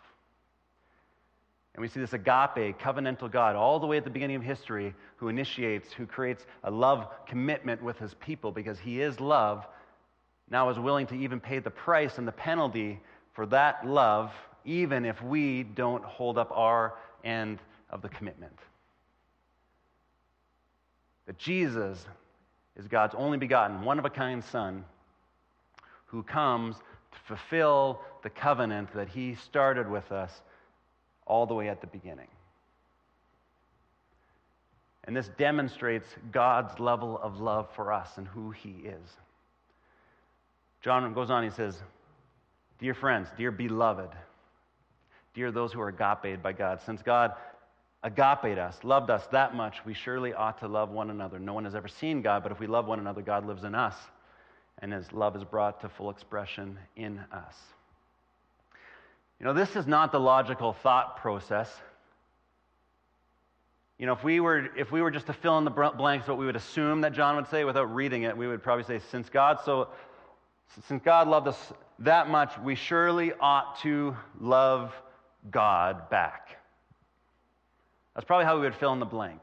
[1.75, 4.95] And we see this agape, covenantal God, all the way at the beginning of history,
[5.17, 9.67] who initiates, who creates a love commitment with his people because he is love,
[10.49, 12.97] now is willing to even pay the price and the penalty
[13.33, 14.31] for that love,
[14.63, 16.93] even if we don't hold up our
[17.25, 18.57] end of the commitment
[21.31, 22.05] that Jesus
[22.75, 24.83] is God's only begotten, one of a kind Son
[26.07, 30.41] who comes to fulfill the covenant that he started with us
[31.25, 32.27] all the way at the beginning.
[35.05, 39.09] And this demonstrates God's level of love for us and who he is.
[40.81, 41.81] John goes on, he says,
[42.77, 44.09] Dear friends, dear beloved,
[45.33, 47.31] dear those who are agape by God, since God
[48.03, 51.39] agape us, loved us that much, we surely ought to love one another.
[51.39, 53.75] No one has ever seen God, but if we love one another, God lives in
[53.75, 53.95] us,
[54.79, 57.55] and his love is brought to full expression in us.
[59.39, 61.71] You know, this is not the logical thought process.
[63.97, 66.37] You know, if we were, if we were just to fill in the blanks, what
[66.39, 69.29] we would assume that John would say without reading it, we would probably say, since
[69.29, 69.89] God so,
[70.87, 74.93] since God loved us that much, we surely ought to love
[75.51, 76.60] God back.
[78.15, 79.41] That's probably how we would fill in the blank.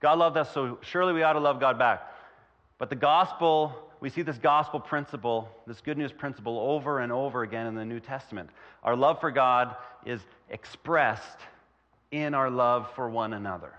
[0.00, 2.02] God loved us, so surely we ought to love God back.
[2.78, 7.42] But the gospel, we see this gospel principle, this good news principle, over and over
[7.42, 8.50] again in the New Testament.
[8.82, 11.38] Our love for God is expressed
[12.10, 13.74] in our love for one another.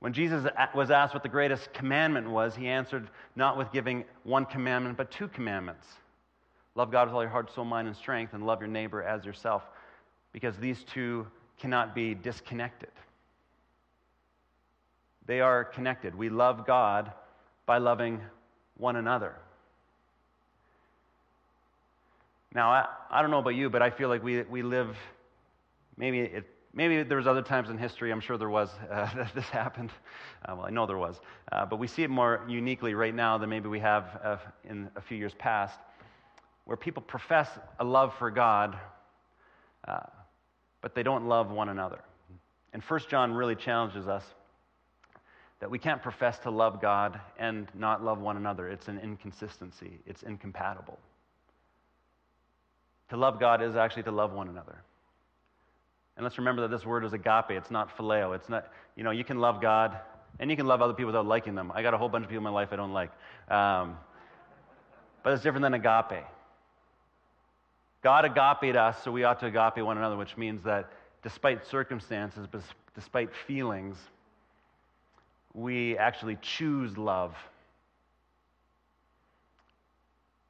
[0.00, 0.44] When Jesus
[0.74, 5.10] was asked what the greatest commandment was, he answered not with giving one commandment, but
[5.10, 5.86] two commandments
[6.74, 9.26] love God with all your heart, soul, mind, and strength, and love your neighbor as
[9.26, 9.62] yourself,
[10.32, 11.26] because these two
[11.62, 12.90] cannot be disconnected.
[15.26, 16.12] They are connected.
[16.12, 17.12] We love God
[17.66, 18.20] by loving
[18.76, 19.36] one another.
[22.52, 24.96] Now, I, I don't know about you, but I feel like we, we live,
[25.96, 29.32] maybe, it, maybe there was other times in history, I'm sure there was, uh, that
[29.32, 29.92] this happened.
[30.44, 31.20] Uh, well, I know there was.
[31.52, 34.36] Uh, but we see it more uniquely right now than maybe we have uh,
[34.68, 35.78] in a few years past,
[36.64, 37.48] where people profess
[37.78, 38.76] a love for God,
[39.86, 40.00] uh,
[40.82, 42.00] but they don't love one another.
[42.72, 44.24] And 1 John really challenges us
[45.60, 48.68] that we can't profess to love God and not love one another.
[48.68, 50.98] It's an inconsistency, it's incompatible.
[53.10, 54.82] To love God is actually to love one another.
[56.16, 58.34] And let's remember that this word is agape, it's not phileo.
[58.34, 58.66] It's not,
[58.96, 59.98] you know, you can love God
[60.40, 61.70] and you can love other people without liking them.
[61.74, 63.10] I got a whole bunch of people in my life I don't like.
[63.48, 63.96] Um,
[65.22, 66.24] but it's different than agape.
[68.02, 70.90] God agape us, so we ought to agape one another, which means that
[71.22, 72.48] despite circumstances,
[72.94, 73.96] despite feelings,
[75.54, 77.34] we actually choose love.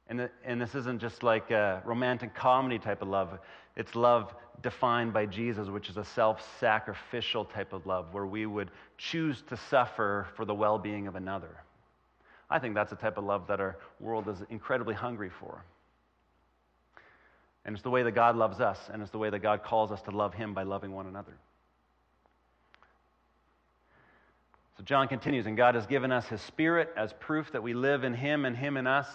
[0.07, 3.39] And, the, and this isn't just like a romantic comedy type of love.
[3.75, 8.45] It's love defined by Jesus, which is a self sacrificial type of love, where we
[8.45, 11.55] would choose to suffer for the well being of another.
[12.49, 15.63] I think that's the type of love that our world is incredibly hungry for.
[17.65, 19.91] And it's the way that God loves us, and it's the way that God calls
[19.91, 21.33] us to love Him by loving one another.
[24.77, 28.03] So John continues, and God has given us His Spirit as proof that we live
[28.03, 29.07] in Him and Him in us,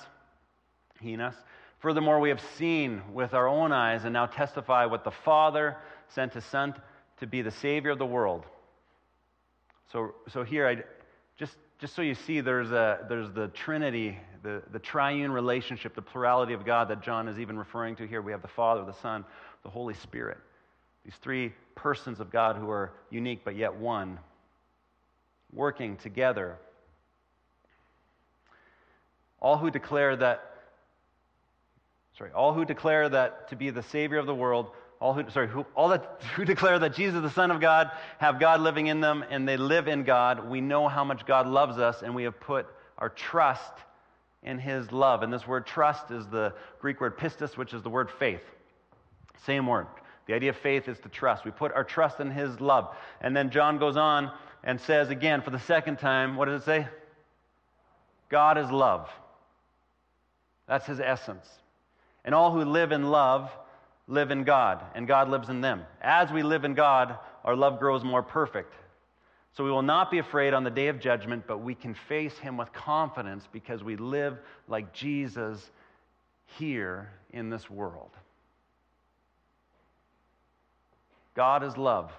[1.01, 1.35] He in us.
[1.81, 5.77] Furthermore, we have seen with our own eyes and now testify what the Father
[6.09, 6.75] sent His Son
[7.21, 8.45] to be the Savior of the world.
[9.93, 10.77] So, so here, I,
[11.39, 16.03] just, just so you see, there's, a, there's the Trinity, the, the triune relationship, the
[16.03, 18.21] plurality of God that John is even referring to here.
[18.21, 19.25] We have the Father, the Son,
[19.63, 20.39] the Holy Spirit.
[21.05, 24.19] These three persons of God who are unique but yet one,
[25.53, 26.57] working together.
[29.41, 30.57] All who declare that,
[32.17, 35.49] sorry, all who declare that to be the Savior of the world all who, sorry,
[35.49, 39.01] who, all that, who declare that Jesus the Son of God have God living in
[39.01, 40.49] them and they live in God.
[40.49, 42.67] We know how much God loves us and we have put
[42.99, 43.73] our trust
[44.43, 45.23] in His love.
[45.23, 48.43] And this word trust is the Greek word pistis, which is the word faith.
[49.45, 49.87] Same word.
[50.27, 51.45] The idea of faith is to trust.
[51.45, 52.95] We put our trust in His love.
[53.21, 54.31] And then John goes on
[54.63, 56.89] and says again for the second time, what does it say?
[58.29, 59.09] God is love.
[60.67, 61.49] That's His essence.
[62.25, 63.51] And all who live in love,
[64.09, 65.85] live in God, and God lives in them.
[66.01, 68.73] As we live in God, our love grows more perfect.
[69.57, 72.37] So we will not be afraid on the day of judgment, but we can face
[72.39, 75.71] him with confidence because we live like Jesus
[76.59, 78.11] here in this world.
[81.35, 82.11] God is love.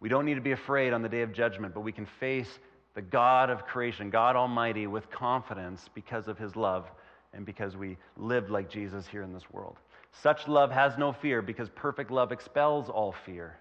[0.00, 2.58] We don't need to be afraid on the day of judgment, but we can face
[2.94, 6.86] the God of creation, God Almighty, with confidence because of his love
[7.32, 9.76] and because we lived like Jesus here in this world.
[10.12, 13.56] Such love has no fear because perfect love expels all fear.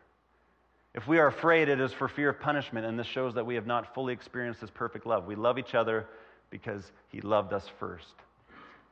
[0.95, 3.55] If we are afraid, it is for fear of punishment, and this shows that we
[3.55, 5.25] have not fully experienced His perfect love.
[5.27, 6.07] We love each other
[6.49, 8.15] because He loved us first.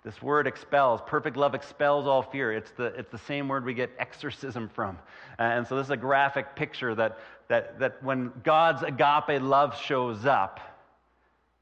[0.03, 2.53] This word expels, perfect love expels all fear.
[2.53, 4.97] It's the, it's the same word we get exorcism from.
[5.39, 7.17] Uh, and so this is a graphic picture that,
[7.49, 10.59] that, that when God's agape love shows up,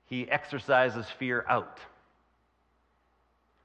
[0.08, 1.79] He exorcises fear out.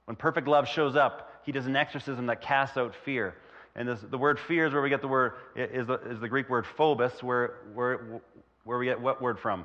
[0.06, 3.34] When perfect love shows up, he does an exorcism that casts out fear.
[3.74, 6.28] And this, the word fear is where we get the word, is the, is the
[6.28, 8.20] Greek word phobos, where, where,
[8.64, 9.64] where we get what word from?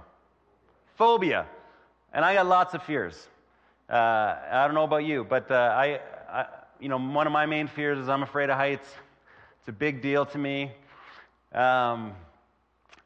[0.97, 1.45] Phobia.
[2.13, 3.27] And I got lots of fears.
[3.89, 3.93] Uh,
[4.51, 6.45] I don't know about you, but uh, I, I,
[6.79, 8.88] you know, one of my main fears is I'm afraid of heights.
[9.59, 10.71] It's a big deal to me.
[11.53, 12.13] Um,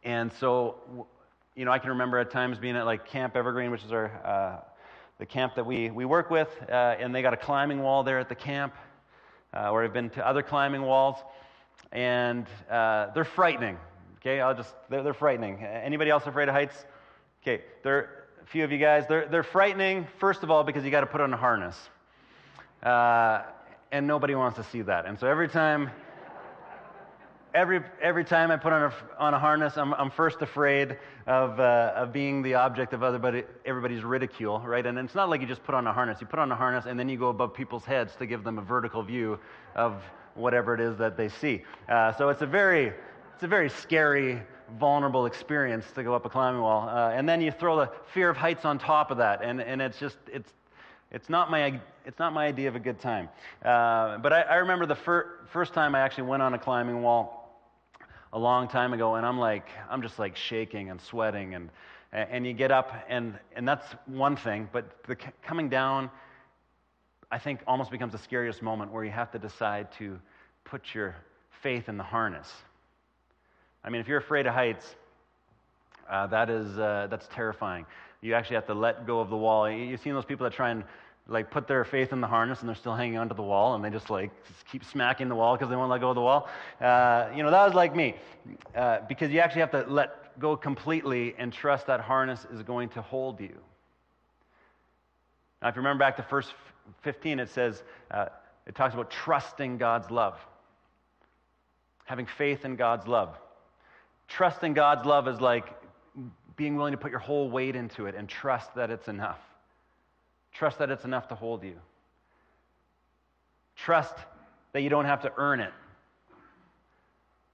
[0.03, 1.08] and so,
[1.55, 4.05] you know, I can remember at times being at like Camp Evergreen, which is our
[4.25, 4.60] uh,
[5.19, 8.19] the camp that we, we work with, uh, and they got a climbing wall there
[8.19, 8.73] at the camp,
[9.53, 11.17] uh, where I've been to other climbing walls,
[11.91, 13.77] and uh, they're frightening.
[14.17, 15.63] Okay, I'll just, they're, they're frightening.
[15.63, 16.86] Anybody else afraid of heights?
[17.43, 20.91] Okay, they're, a few of you guys, they're, they're frightening, first of all, because you
[20.91, 21.75] got to put on a harness.
[22.82, 23.43] Uh,
[23.91, 25.05] and nobody wants to see that.
[25.05, 25.91] And so every time,
[27.54, 31.60] every, every time I put on a, on a harness, I'm, I'm first afraid of,
[31.60, 34.86] uh, of being the object of everybody, everybody's ridicule, right?
[34.86, 36.22] And it's not like you just put on a harness.
[36.22, 38.58] You put on a harness and then you go above people's heads to give them
[38.58, 39.40] a vertical view
[39.76, 40.02] of
[40.36, 41.64] whatever it is that they see.
[41.88, 42.94] Uh, so it's a very,
[43.34, 44.42] it's a very scary,
[44.80, 46.88] vulnerable experience to go up a climbing wall.
[46.88, 49.82] Uh, and then you throw the fear of heights on top of that, and, and
[49.82, 50.54] it's just, it's,
[51.12, 53.30] it's not my, it's not my idea of a good time.
[53.64, 57.02] Uh, but I, I remember the fir- first time I actually went on a climbing
[57.02, 57.38] wall
[58.32, 61.70] a long time ago, and I'm like, I'm just like shaking and sweating, and
[62.12, 66.10] and you get up, and and that's one thing, but the coming down,
[67.32, 70.20] I think, almost becomes the scariest moment where you have to decide to
[70.63, 71.15] put your
[71.62, 72.52] faith in the harness.
[73.84, 74.96] I mean, if you're afraid of heights,
[76.10, 77.86] uh, that is uh, that's terrifying.
[78.22, 79.70] You actually have to let go of the wall.
[79.70, 80.84] You've seen those people that try and
[81.30, 83.84] like put their faith in the harness and they're still hanging onto the wall and
[83.84, 86.22] they just like just keep smacking the wall because they won't let go of the
[86.22, 86.50] wall.
[86.82, 88.15] Uh, you know, that was like me
[88.76, 92.89] uh, because you actually have to let go completely and trust that harness is going
[92.89, 93.56] to hold you.
[95.62, 96.52] Now, if you remember back to verse
[97.02, 98.28] 15, it says, uh,
[98.65, 100.39] it talks about trusting God's love,
[102.06, 103.38] having faith in God's love.
[104.28, 105.65] Trusting God's love is like
[106.56, 109.39] being willing to put your whole weight into it and trust that it's enough.
[110.60, 111.76] Trust that it's enough to hold you.
[113.78, 114.13] Trust
[114.74, 115.72] that you don't have to earn it.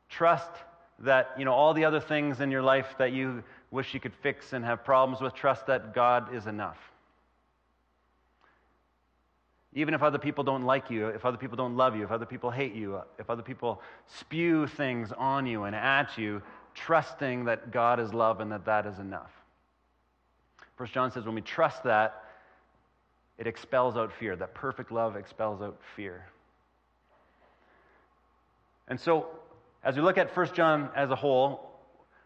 [0.10, 0.50] Trust
[0.98, 4.16] that, you know, all the other things in your life that you wish you could
[4.24, 6.80] fix and have problems with, trust that God is enough.
[9.76, 12.26] Even if other people don't like you, if other people don't love you, if other
[12.26, 16.42] people hate you, if other people spew things on you and at you,
[16.74, 19.30] trusting that God is love and that that is enough.
[20.76, 22.24] First John says when we trust that,
[23.38, 24.36] it expels out fear.
[24.36, 26.26] That perfect love expels out fear.
[28.88, 29.28] And so,
[29.84, 31.72] as we look at 1 John as a whole,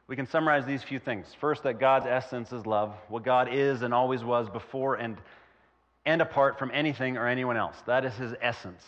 [0.08, 1.28] we can summarize these few things.
[1.40, 5.18] First, that God's essence is love, what God is and always was before and,
[6.06, 7.76] and apart from anything or anyone else.
[7.86, 8.84] That is his essence.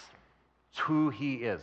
[0.71, 1.61] It's who he is.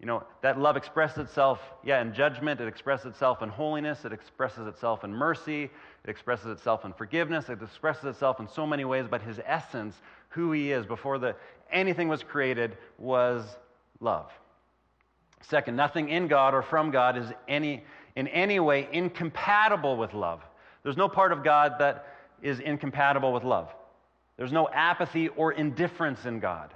[0.00, 4.14] You know, that love expresses itself, yeah, in judgment, it expresses itself in holiness, it
[4.14, 8.86] expresses itself in mercy, it expresses itself in forgiveness, it expresses itself in so many
[8.86, 9.94] ways, but his essence,
[10.30, 11.36] who he is before the,
[11.70, 13.44] anything was created, was
[14.00, 14.30] love.
[15.42, 17.84] Second, nothing in God or from God is any,
[18.16, 20.40] in any way incompatible with love.
[20.82, 22.06] There's no part of God that
[22.40, 23.68] is incompatible with love.
[24.38, 26.72] There's no apathy or indifference in God.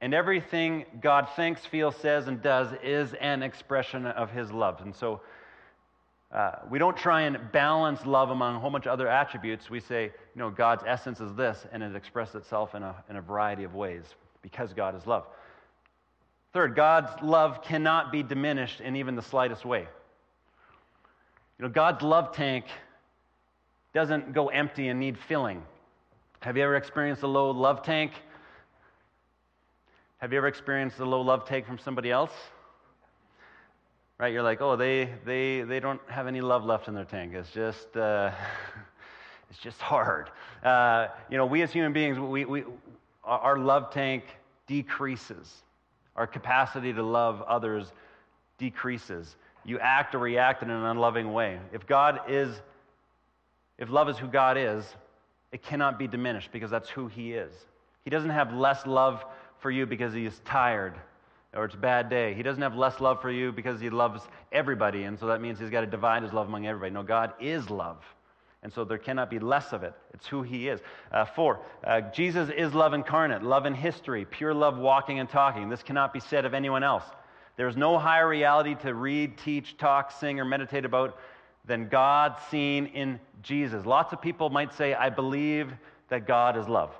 [0.00, 4.80] And everything God thinks, feels, says, and does is an expression of His love.
[4.80, 5.20] And so
[6.32, 9.70] uh, we don't try and balance love among a whole bunch of other attributes.
[9.70, 13.16] We say, you know, God's essence is this, and it expresses itself in a, in
[13.16, 14.04] a variety of ways
[14.42, 15.24] because God is love.
[16.52, 19.80] Third, God's love cannot be diminished in even the slightest way.
[21.58, 22.66] You know, God's love tank
[23.94, 25.62] doesn't go empty and need filling.
[26.40, 28.12] Have you ever experienced a low love tank?
[30.18, 32.32] Have you ever experienced a low love take from somebody else?
[34.18, 34.32] Right?
[34.32, 37.34] You're like, oh, they, they, they don't have any love left in their tank.
[37.34, 38.32] It's just, uh,
[39.50, 40.30] it's just hard.
[40.64, 42.64] Uh, you know, we as human beings, we, we,
[43.22, 44.24] our love tank
[44.66, 45.62] decreases.
[46.16, 47.92] Our capacity to love others
[48.58, 49.36] decreases.
[49.64, 51.60] You act or react in an unloving way.
[51.72, 52.60] If God is,
[53.78, 54.84] if love is who God is,
[55.52, 57.52] it cannot be diminished because that's who He is.
[58.02, 59.24] He doesn't have less love
[59.60, 60.94] for you because he is tired
[61.54, 62.34] or it's a bad day.
[62.34, 65.58] He doesn't have less love for you because he loves everybody, and so that means
[65.58, 66.92] he's got to divide his love among everybody.
[66.92, 68.04] No, God is love.
[68.62, 69.94] And so there cannot be less of it.
[70.12, 70.80] It's who he is.
[71.12, 75.68] Uh, four, uh, Jesus is love incarnate, love in history, pure love walking and talking.
[75.68, 77.04] This cannot be said of anyone else.
[77.56, 81.18] There's no higher reality to read, teach, talk, sing, or meditate about
[81.64, 83.86] than God seen in Jesus.
[83.86, 85.72] Lots of people might say, I believe
[86.08, 86.90] that God is love.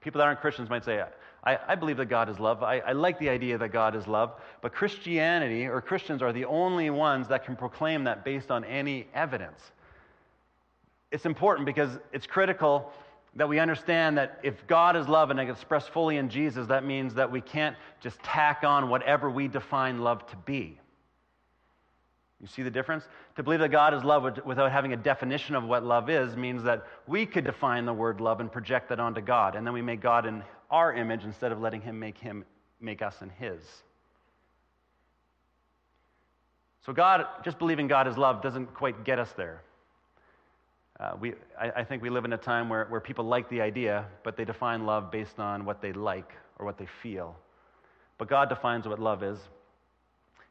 [0.00, 1.02] People that aren't Christians might say,
[1.46, 2.64] I, I believe that God is love.
[2.64, 4.32] I, I like the idea that God is love.
[4.60, 9.06] But Christianity or Christians are the only ones that can proclaim that based on any
[9.14, 9.60] evidence.
[11.12, 12.92] It's important because it's critical
[13.36, 17.14] that we understand that if God is love and expressed fully in Jesus, that means
[17.14, 20.80] that we can't just tack on whatever we define love to be.
[22.40, 23.04] You see the difference?
[23.36, 26.62] To believe that God is love without having a definition of what love is means
[26.64, 29.80] that we could define the word love and project that onto God, and then we
[29.80, 32.44] make God in our image instead of letting Him make Him
[32.80, 33.62] make us in His.
[36.84, 39.62] So God, just believing God is love doesn't quite get us there.
[41.00, 43.60] Uh, we, I, I, think we live in a time where, where people like the
[43.60, 47.36] idea, but they define love based on what they like or what they feel.
[48.16, 49.38] But God defines what love is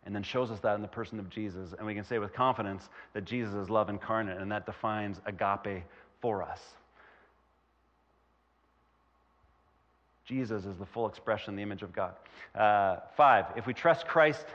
[0.05, 1.73] and then shows us that in the person of Jesus.
[1.77, 5.83] And we can say with confidence that Jesus is love incarnate, and that defines agape
[6.21, 6.61] for us.
[10.25, 12.13] Jesus is the full expression, the image of God.
[12.55, 14.45] Uh, five, if we trust Christ,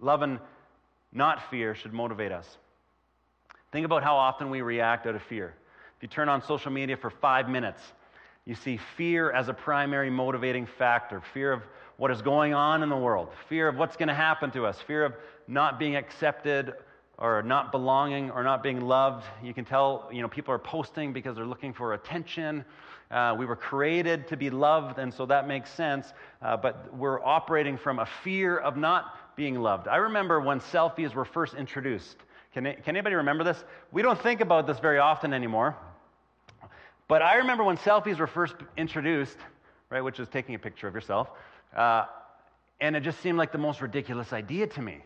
[0.00, 0.40] love and
[1.12, 2.58] not fear should motivate us.
[3.70, 5.54] Think about how often we react out of fear.
[5.96, 7.80] If you turn on social media for five minutes,
[8.44, 11.62] you see fear as a primary motivating factor fear of
[11.96, 14.80] what is going on in the world, fear of what's going to happen to us,
[14.80, 15.14] fear of
[15.46, 16.72] not being accepted
[17.22, 19.24] or not belonging or not being loved.
[19.44, 22.64] You can tell, you know, people are posting because they're looking for attention.
[23.12, 26.12] Uh, we were created to be loved, and so that makes sense.
[26.42, 29.86] Uh, but we're operating from a fear of not being loved.
[29.86, 32.16] I remember when selfies were first introduced.
[32.54, 33.62] Can, can anybody remember this?
[33.92, 35.76] We don't think about this very often anymore.
[37.06, 39.38] But I remember when selfies were first introduced,
[39.90, 41.30] right, which is taking a picture of yourself,
[41.76, 42.06] uh,
[42.80, 45.04] and it just seemed like the most ridiculous idea to me.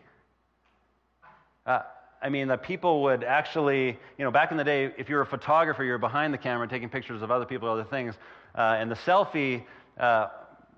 [1.63, 1.81] Uh,
[2.21, 5.25] I mean, that people would actually, you know, back in the day, if you're a
[5.25, 8.15] photographer, you're behind the camera taking pictures of other people, other things.
[8.55, 9.63] Uh, and the selfie
[9.99, 10.27] uh,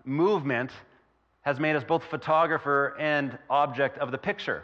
[0.04, 0.72] movement
[1.42, 4.64] has made us both photographer and object of the picture.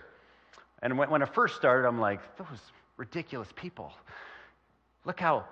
[0.82, 2.60] And when, when it first started, I'm like, those
[2.98, 3.94] ridiculous people.
[5.06, 5.46] Look how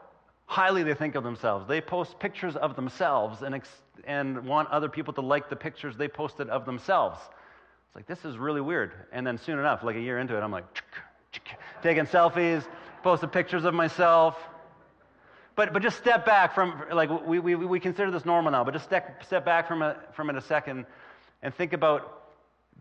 [0.46, 1.68] highly they think of themselves.
[1.68, 5.96] They post pictures of themselves and, ex- and want other people to like the pictures
[5.96, 7.18] they posted of themselves.
[7.88, 8.92] It's like, this is really weird.
[9.12, 10.66] And then soon enough, like a year into it, I'm like,
[11.82, 12.66] taking selfies,
[13.04, 14.38] posting pictures of myself.
[15.56, 18.74] But, but just step back from, like, we, we, we consider this normal now, but
[18.74, 20.86] just step, step back from, a, from it a second
[21.44, 22.24] and think about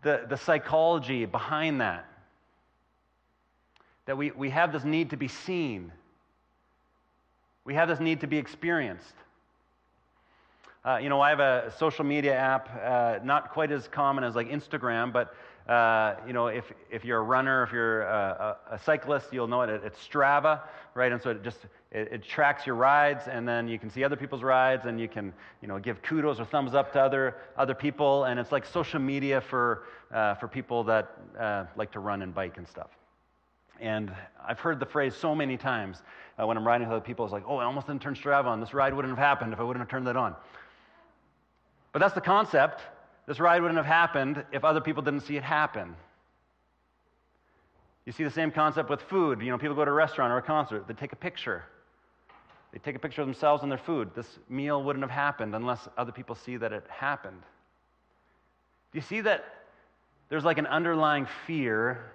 [0.01, 2.05] the, the psychology behind that.
[4.05, 5.91] That we, we have this need to be seen,
[7.63, 9.13] we have this need to be experienced.
[10.85, 14.35] Uh, you know, I have a social media app, uh, not quite as common as
[14.35, 15.33] like Instagram, but
[15.67, 19.47] uh, you know, if, if you're a runner, if you're a, a, a, cyclist, you'll
[19.47, 19.69] know it.
[19.69, 20.59] It's Strava,
[20.93, 21.09] right?
[21.09, 21.59] And so it just
[21.91, 25.07] it, it, tracks your rides, and then you can see other people's rides, and you
[25.07, 28.65] can you know give kudos or thumbs up to other other people, and it's like
[28.65, 29.83] social media for
[30.13, 32.89] uh, for people that uh, like to run and bike and stuff.
[33.79, 34.11] And
[34.45, 36.01] I've heard the phrase so many times
[36.37, 37.23] uh, when I'm riding with other people.
[37.23, 38.59] It's like, oh, I almost didn't turn Strava on.
[38.59, 40.35] This ride wouldn't have happened if I wouldn't have turned that on.
[41.93, 42.81] But that's the concept.
[43.25, 45.95] This ride wouldn't have happened if other people didn't see it happen.
[48.05, 49.41] You see the same concept with food.
[49.41, 51.63] You know, people go to a restaurant or a concert, they take a picture.
[52.73, 54.11] They take a picture of themselves and their food.
[54.15, 57.41] This meal wouldn't have happened unless other people see that it happened.
[58.91, 59.45] Do you see that
[60.29, 62.11] there's like an underlying fear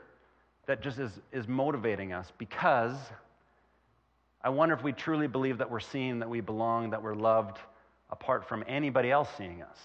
[0.67, 2.97] that just is, is motivating us because
[4.43, 7.59] I wonder if we truly believe that we're seen, that we belong, that we're loved
[8.11, 9.79] apart from anybody else seeing us.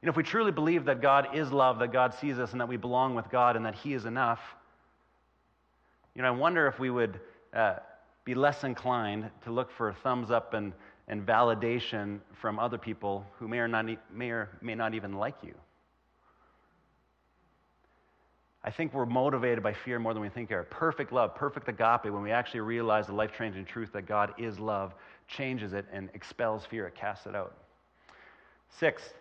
[0.00, 2.60] You know, if we truly believe that God is love, that God sees us, and
[2.60, 4.40] that we belong with God, and that He is enough,
[6.14, 7.20] you know, I wonder if we would
[7.54, 7.76] uh,
[8.24, 10.72] be less inclined to look for thumbs up and,
[11.08, 15.36] and validation from other people who may or, not, may or may not even like
[15.42, 15.54] you.
[18.62, 20.64] I think we're motivated by fear more than we think are.
[20.64, 24.58] Perfect love, perfect agape, when we actually realize the life changing truth that God is
[24.58, 24.94] love,
[25.28, 27.56] changes it and expels fear, it casts it out.
[28.68, 29.14] Sixth,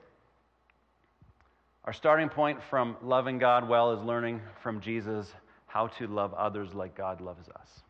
[1.86, 5.34] our starting point from loving God well is learning from Jesus
[5.68, 7.82] how to love others like God loves us.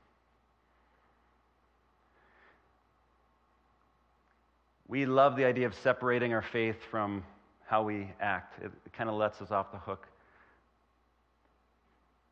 [4.87, 7.23] We love the idea of separating our faith from
[7.65, 8.63] how we act.
[8.63, 10.07] It, kind of lets us off the hook.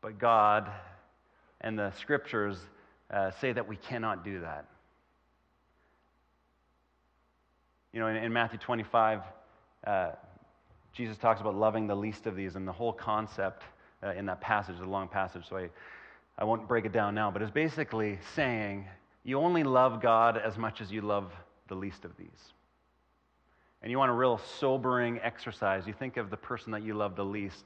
[0.00, 0.70] But God
[1.60, 2.58] and the scriptures
[3.10, 4.66] uh, say that we cannot do that.
[7.92, 9.20] You know, in, in Matthew 25,
[9.86, 10.10] uh,
[10.98, 13.62] Jesus talks about loving the least of these, and the whole concept
[14.02, 15.68] uh, in that passage is a long passage, so I,
[16.36, 18.84] I won't break it down now, but it's basically saying
[19.22, 21.32] you only love God as much as you love
[21.68, 22.52] the least of these.
[23.80, 25.86] And you want a real sobering exercise.
[25.86, 27.64] You think of the person that you love the least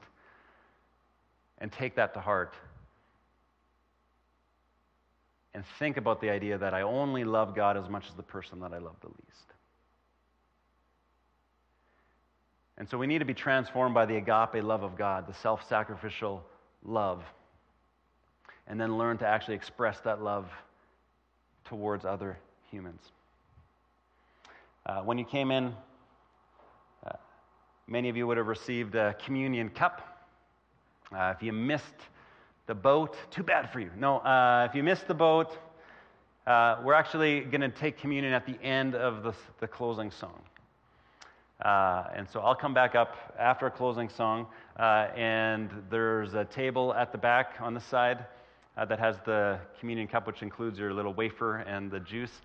[1.57, 2.53] and take that to heart.
[5.53, 8.59] and think about the idea that I only love God as much as the person
[8.61, 9.52] that I love the least.
[12.77, 15.67] And so we need to be transformed by the agape love of God, the self
[15.67, 16.43] sacrificial
[16.83, 17.23] love,
[18.67, 20.49] and then learn to actually express that love
[21.65, 22.37] towards other
[22.71, 23.01] humans.
[24.85, 25.73] Uh, when you came in,
[27.05, 27.11] uh,
[27.87, 30.27] many of you would have received a communion cup.
[31.15, 31.85] Uh, if you missed
[32.65, 33.91] the boat, too bad for you.
[33.97, 35.57] No, uh, if you missed the boat,
[36.47, 40.41] uh, we're actually going to take communion at the end of the, the closing song.
[41.63, 44.47] Uh, and so I'll come back up after a closing song,
[44.77, 48.25] uh, and there's a table at the back on the side
[48.75, 52.41] uh, that has the communion cup, which includes your little wafer and the juice.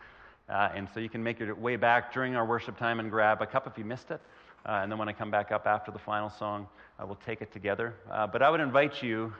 [0.48, 3.42] Uh, and so you can make your way back during our worship time and grab
[3.42, 4.20] a cup if you missed it.
[4.64, 6.68] Uh, and then when I come back up after the final song,
[7.00, 7.94] uh, we'll take it together.
[8.32, 9.32] but I would invite you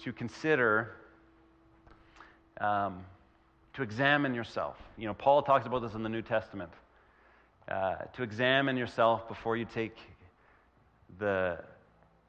[0.00, 0.96] to consider,
[2.60, 3.04] um,
[3.74, 4.76] to examine yourself.
[4.98, 6.70] You know, Paul talks about this in the New Testament.
[7.68, 9.96] Uh, to examine yourself before you take
[11.18, 11.58] the,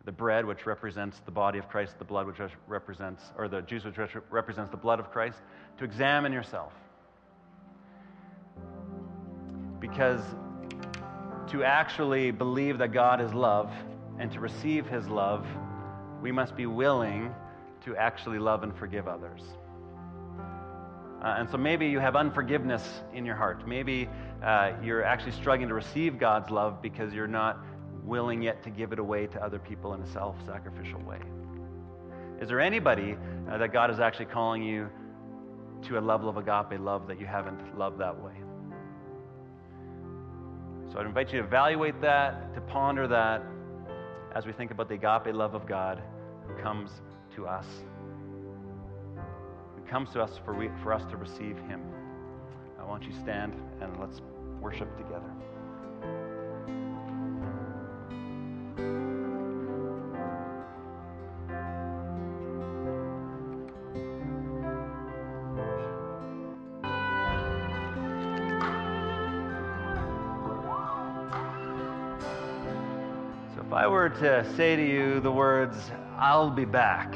[0.04, 3.84] the bread, which represents the body of Christ, the blood, which represents, or the juice,
[3.84, 3.98] which
[4.32, 5.38] represents the blood of Christ,
[5.78, 6.74] to examine yourself.
[9.80, 10.22] Because
[11.52, 13.72] to actually believe that God is love
[14.18, 15.46] and to receive his love,
[16.20, 17.32] we must be willing
[17.86, 19.42] to actually love and forgive others.
[21.22, 23.68] Uh, and so maybe you have unforgiveness in your heart.
[23.68, 24.08] Maybe
[24.44, 27.58] uh, you're actually struggling to receive God's love because you're not
[28.04, 31.20] willing yet to give it away to other people in a self sacrificial way.
[32.40, 33.18] Is there anybody
[33.50, 34.90] uh, that God is actually calling you
[35.88, 38.34] to a level of agape love that you haven't loved that way?
[40.92, 43.44] So I'd invite you to evaluate that, to ponder that
[44.36, 46.02] as we think about the agape love of God
[46.48, 46.92] who comes
[47.36, 47.66] to us
[49.88, 51.82] comes to us for, we, for us to receive him.
[52.80, 54.22] I want you to stand and let's
[54.60, 55.32] worship together.
[73.56, 75.78] So if I were to say to you the words,
[76.18, 77.16] I'll be back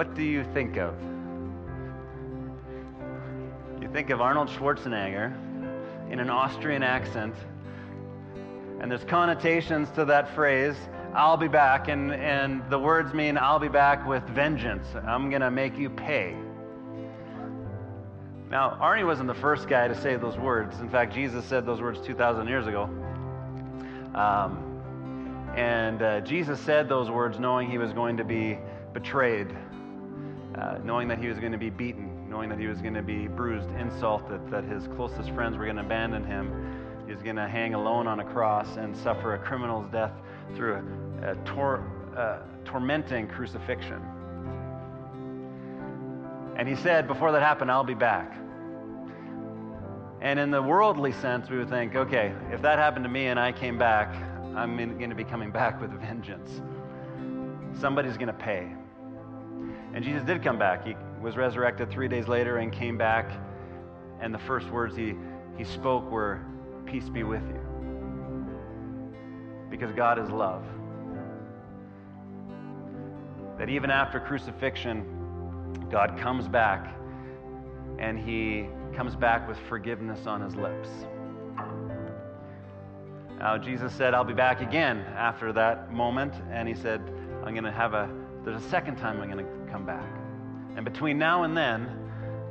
[0.00, 0.94] what do you think of?
[3.82, 5.30] You think of Arnold Schwarzenegger
[6.10, 7.34] in an Austrian accent,
[8.80, 10.74] and there's connotations to that phrase,
[11.14, 14.86] I'll be back, and, and the words mean I'll be back with vengeance.
[15.06, 16.34] I'm going to make you pay.
[18.50, 20.80] Now, Arnie wasn't the first guy to say those words.
[20.80, 22.84] In fact, Jesus said those words 2,000 years ago.
[24.14, 28.58] Um, and uh, Jesus said those words knowing he was going to be
[28.94, 29.54] betrayed
[30.56, 33.02] uh, knowing that he was going to be beaten, knowing that he was going to
[33.02, 37.04] be bruised, insulted, that his closest friends were going to abandon him.
[37.06, 40.12] He was going to hang alone on a cross and suffer a criminal's death
[40.54, 40.82] through
[41.22, 41.84] a, a tor-
[42.64, 44.00] tormenting crucifixion.
[46.56, 48.36] And he said, Before that happened, I'll be back.
[50.20, 53.40] And in the worldly sense, we would think, okay, if that happened to me and
[53.40, 54.14] I came back,
[54.54, 56.60] I'm going to be coming back with vengeance.
[57.80, 58.70] Somebody's going to pay.
[59.94, 60.86] And Jesus did come back.
[60.86, 63.30] He was resurrected three days later and came back.
[64.20, 65.14] And the first words he,
[65.56, 66.40] he spoke were,
[66.86, 67.60] Peace be with you.
[69.70, 70.64] Because God is love.
[73.58, 75.04] That even after crucifixion,
[75.90, 76.94] God comes back
[77.98, 78.66] and he
[78.96, 80.88] comes back with forgiveness on his lips.
[83.38, 86.34] Now, Jesus said, I'll be back again after that moment.
[86.50, 87.00] And he said,
[87.44, 88.10] I'm going to have a,
[88.44, 90.08] there's a second time I'm going to come back.
[90.76, 91.88] And between now and then,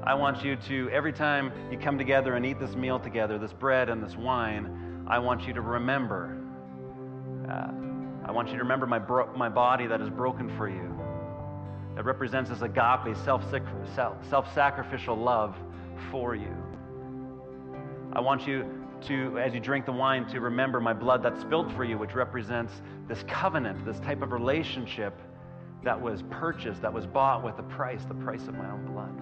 [0.03, 3.53] I want you to, every time you come together and eat this meal together, this
[3.53, 6.37] bread and this wine, I want you to remember.
[7.49, 7.71] Uh,
[8.25, 10.95] I want you to remember my, bro- my body that is broken for you,
[11.95, 15.55] that represents this agape, self sacrificial love
[16.11, 16.55] for you.
[18.13, 18.65] I want you
[19.07, 22.13] to, as you drink the wine, to remember my blood that's spilled for you, which
[22.13, 22.73] represents
[23.07, 25.19] this covenant, this type of relationship
[25.83, 29.13] that was purchased, that was bought with a price, the price of my own blood.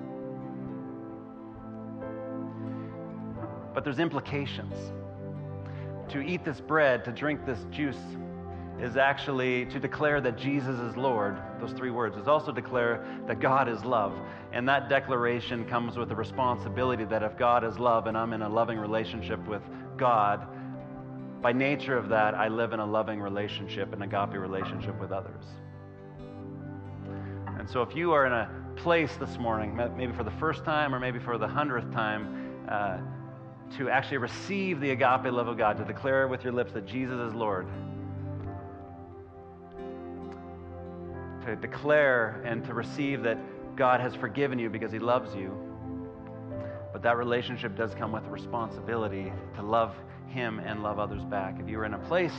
[3.73, 4.73] But there's implications.
[6.09, 7.99] To eat this bread, to drink this juice,
[8.79, 11.37] is actually to declare that Jesus is Lord.
[11.59, 14.13] Those three words is also declare that God is love.
[14.51, 18.43] And that declaration comes with the responsibility that if God is love and I'm in
[18.43, 19.61] a loving relationship with
[19.97, 20.47] God,
[21.41, 25.43] by nature of that, I live in a loving relationship, an agape relationship with others.
[27.67, 30.95] And so if you are in a place this morning, maybe for the first time
[30.95, 32.99] or maybe for the hundredth time, uh,
[33.75, 37.19] to actually receive the agape love of God, to declare with your lips that Jesus
[37.19, 37.67] is Lord.
[41.45, 43.37] To declare and to receive that
[43.75, 45.51] God has forgiven you because he loves you.
[46.93, 49.93] But that relationship does come with a responsibility to love
[50.29, 51.57] him and love others back.
[51.59, 52.31] If you are in a place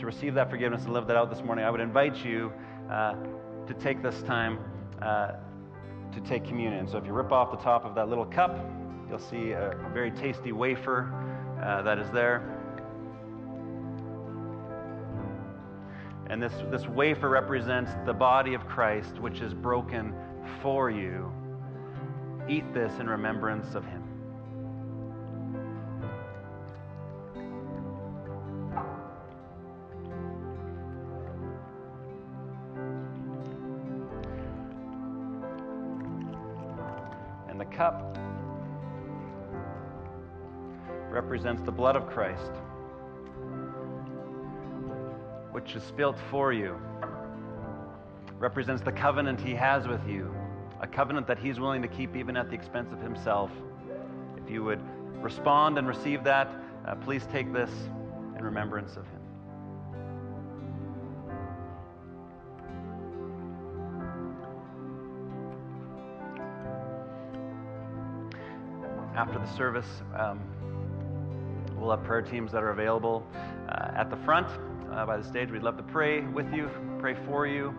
[0.00, 2.52] to receive that forgiveness and live that out this morning, I would invite you
[2.90, 3.14] uh,
[3.66, 4.58] to take this time
[5.02, 5.32] uh,
[6.12, 6.88] to take communion.
[6.88, 8.58] So if you rip off the top of that little cup,
[9.08, 11.12] you'll see a very tasty wafer
[11.62, 12.52] uh, that is there.
[16.28, 20.12] And this, this wafer represents the body of Christ, which is broken
[20.60, 21.32] for you.
[22.48, 24.05] Eat this in remembrance of him.
[37.76, 38.16] Cup
[41.10, 42.52] represents the blood of Christ,
[45.52, 46.80] which is spilt for you,
[48.38, 50.34] represents the covenant he has with you,
[50.80, 53.50] a covenant that he's willing to keep even at the expense of himself.
[54.42, 54.80] If you would
[55.22, 56.50] respond and receive that,
[56.86, 57.70] uh, please take this
[58.38, 59.15] in remembrance of him.
[69.16, 70.38] After the service, um,
[71.74, 73.26] we'll have prayer teams that are available
[73.66, 74.46] uh, at the front
[74.92, 75.50] uh, by the stage.
[75.50, 77.74] We'd love to pray with you, pray for you.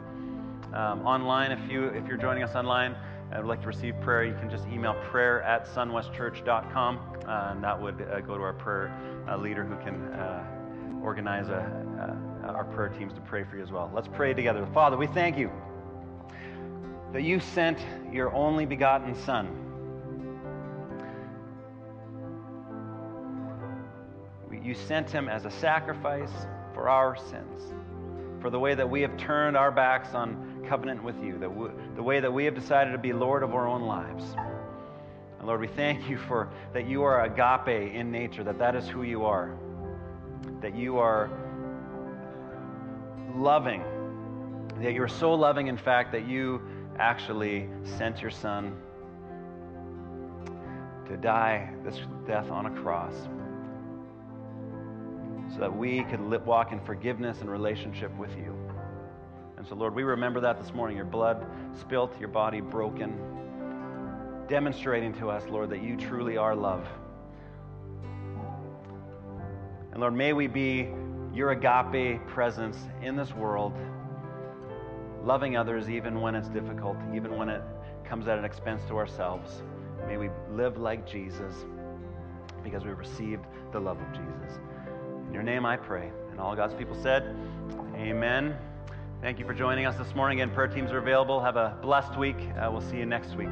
[0.73, 2.95] Um, online, if you if you're joining us online
[3.31, 7.63] and would like to receive prayer, you can just email prayer at sunwestchurch.com, uh, and
[7.63, 8.91] that would uh, go to our prayer
[9.29, 10.43] uh, leader who can uh,
[11.03, 12.17] organize a,
[12.47, 13.91] our prayer teams to pray for you as well.
[13.93, 14.67] Let's pray together.
[14.73, 15.51] Father, we thank you
[17.13, 17.77] that you sent
[18.11, 19.66] your only begotten Son
[24.67, 27.73] You sent him as a sacrifice for our sins,
[28.41, 31.47] for the way that we have turned our backs on covenant with you, the,
[31.95, 34.25] the way that we have decided to be Lord of our own lives.
[35.37, 38.89] And Lord, we thank you for that you are agape in nature, that that is
[38.89, 39.57] who you are,
[40.59, 41.29] that you are
[43.37, 43.85] loving,
[44.81, 46.61] that you are so loving, in fact, that you
[46.99, 48.75] actually sent your son
[51.07, 53.13] to die this death on a cross
[55.53, 58.55] so that we could walk in forgiveness and relationship with you.
[59.57, 61.45] And so, Lord, we remember that this morning your blood
[61.79, 63.17] spilt, your body broken,
[64.47, 66.87] demonstrating to us, Lord, that you truly are love.
[69.91, 70.89] And Lord, may we be
[71.33, 73.73] your agape presence in this world,
[75.23, 77.61] loving others even when it's difficult, even when it
[78.05, 79.63] comes at an expense to ourselves.
[80.07, 81.53] May we live like Jesus
[82.63, 84.59] because we received the love of Jesus.
[85.27, 86.09] In your name I pray.
[86.31, 87.35] And all God's people said,
[87.95, 88.55] Amen.
[89.21, 90.41] Thank you for joining us this morning.
[90.41, 91.39] Again, prayer teams are available.
[91.41, 92.37] Have a blessed week.
[92.59, 93.49] Uh, we'll see you next week.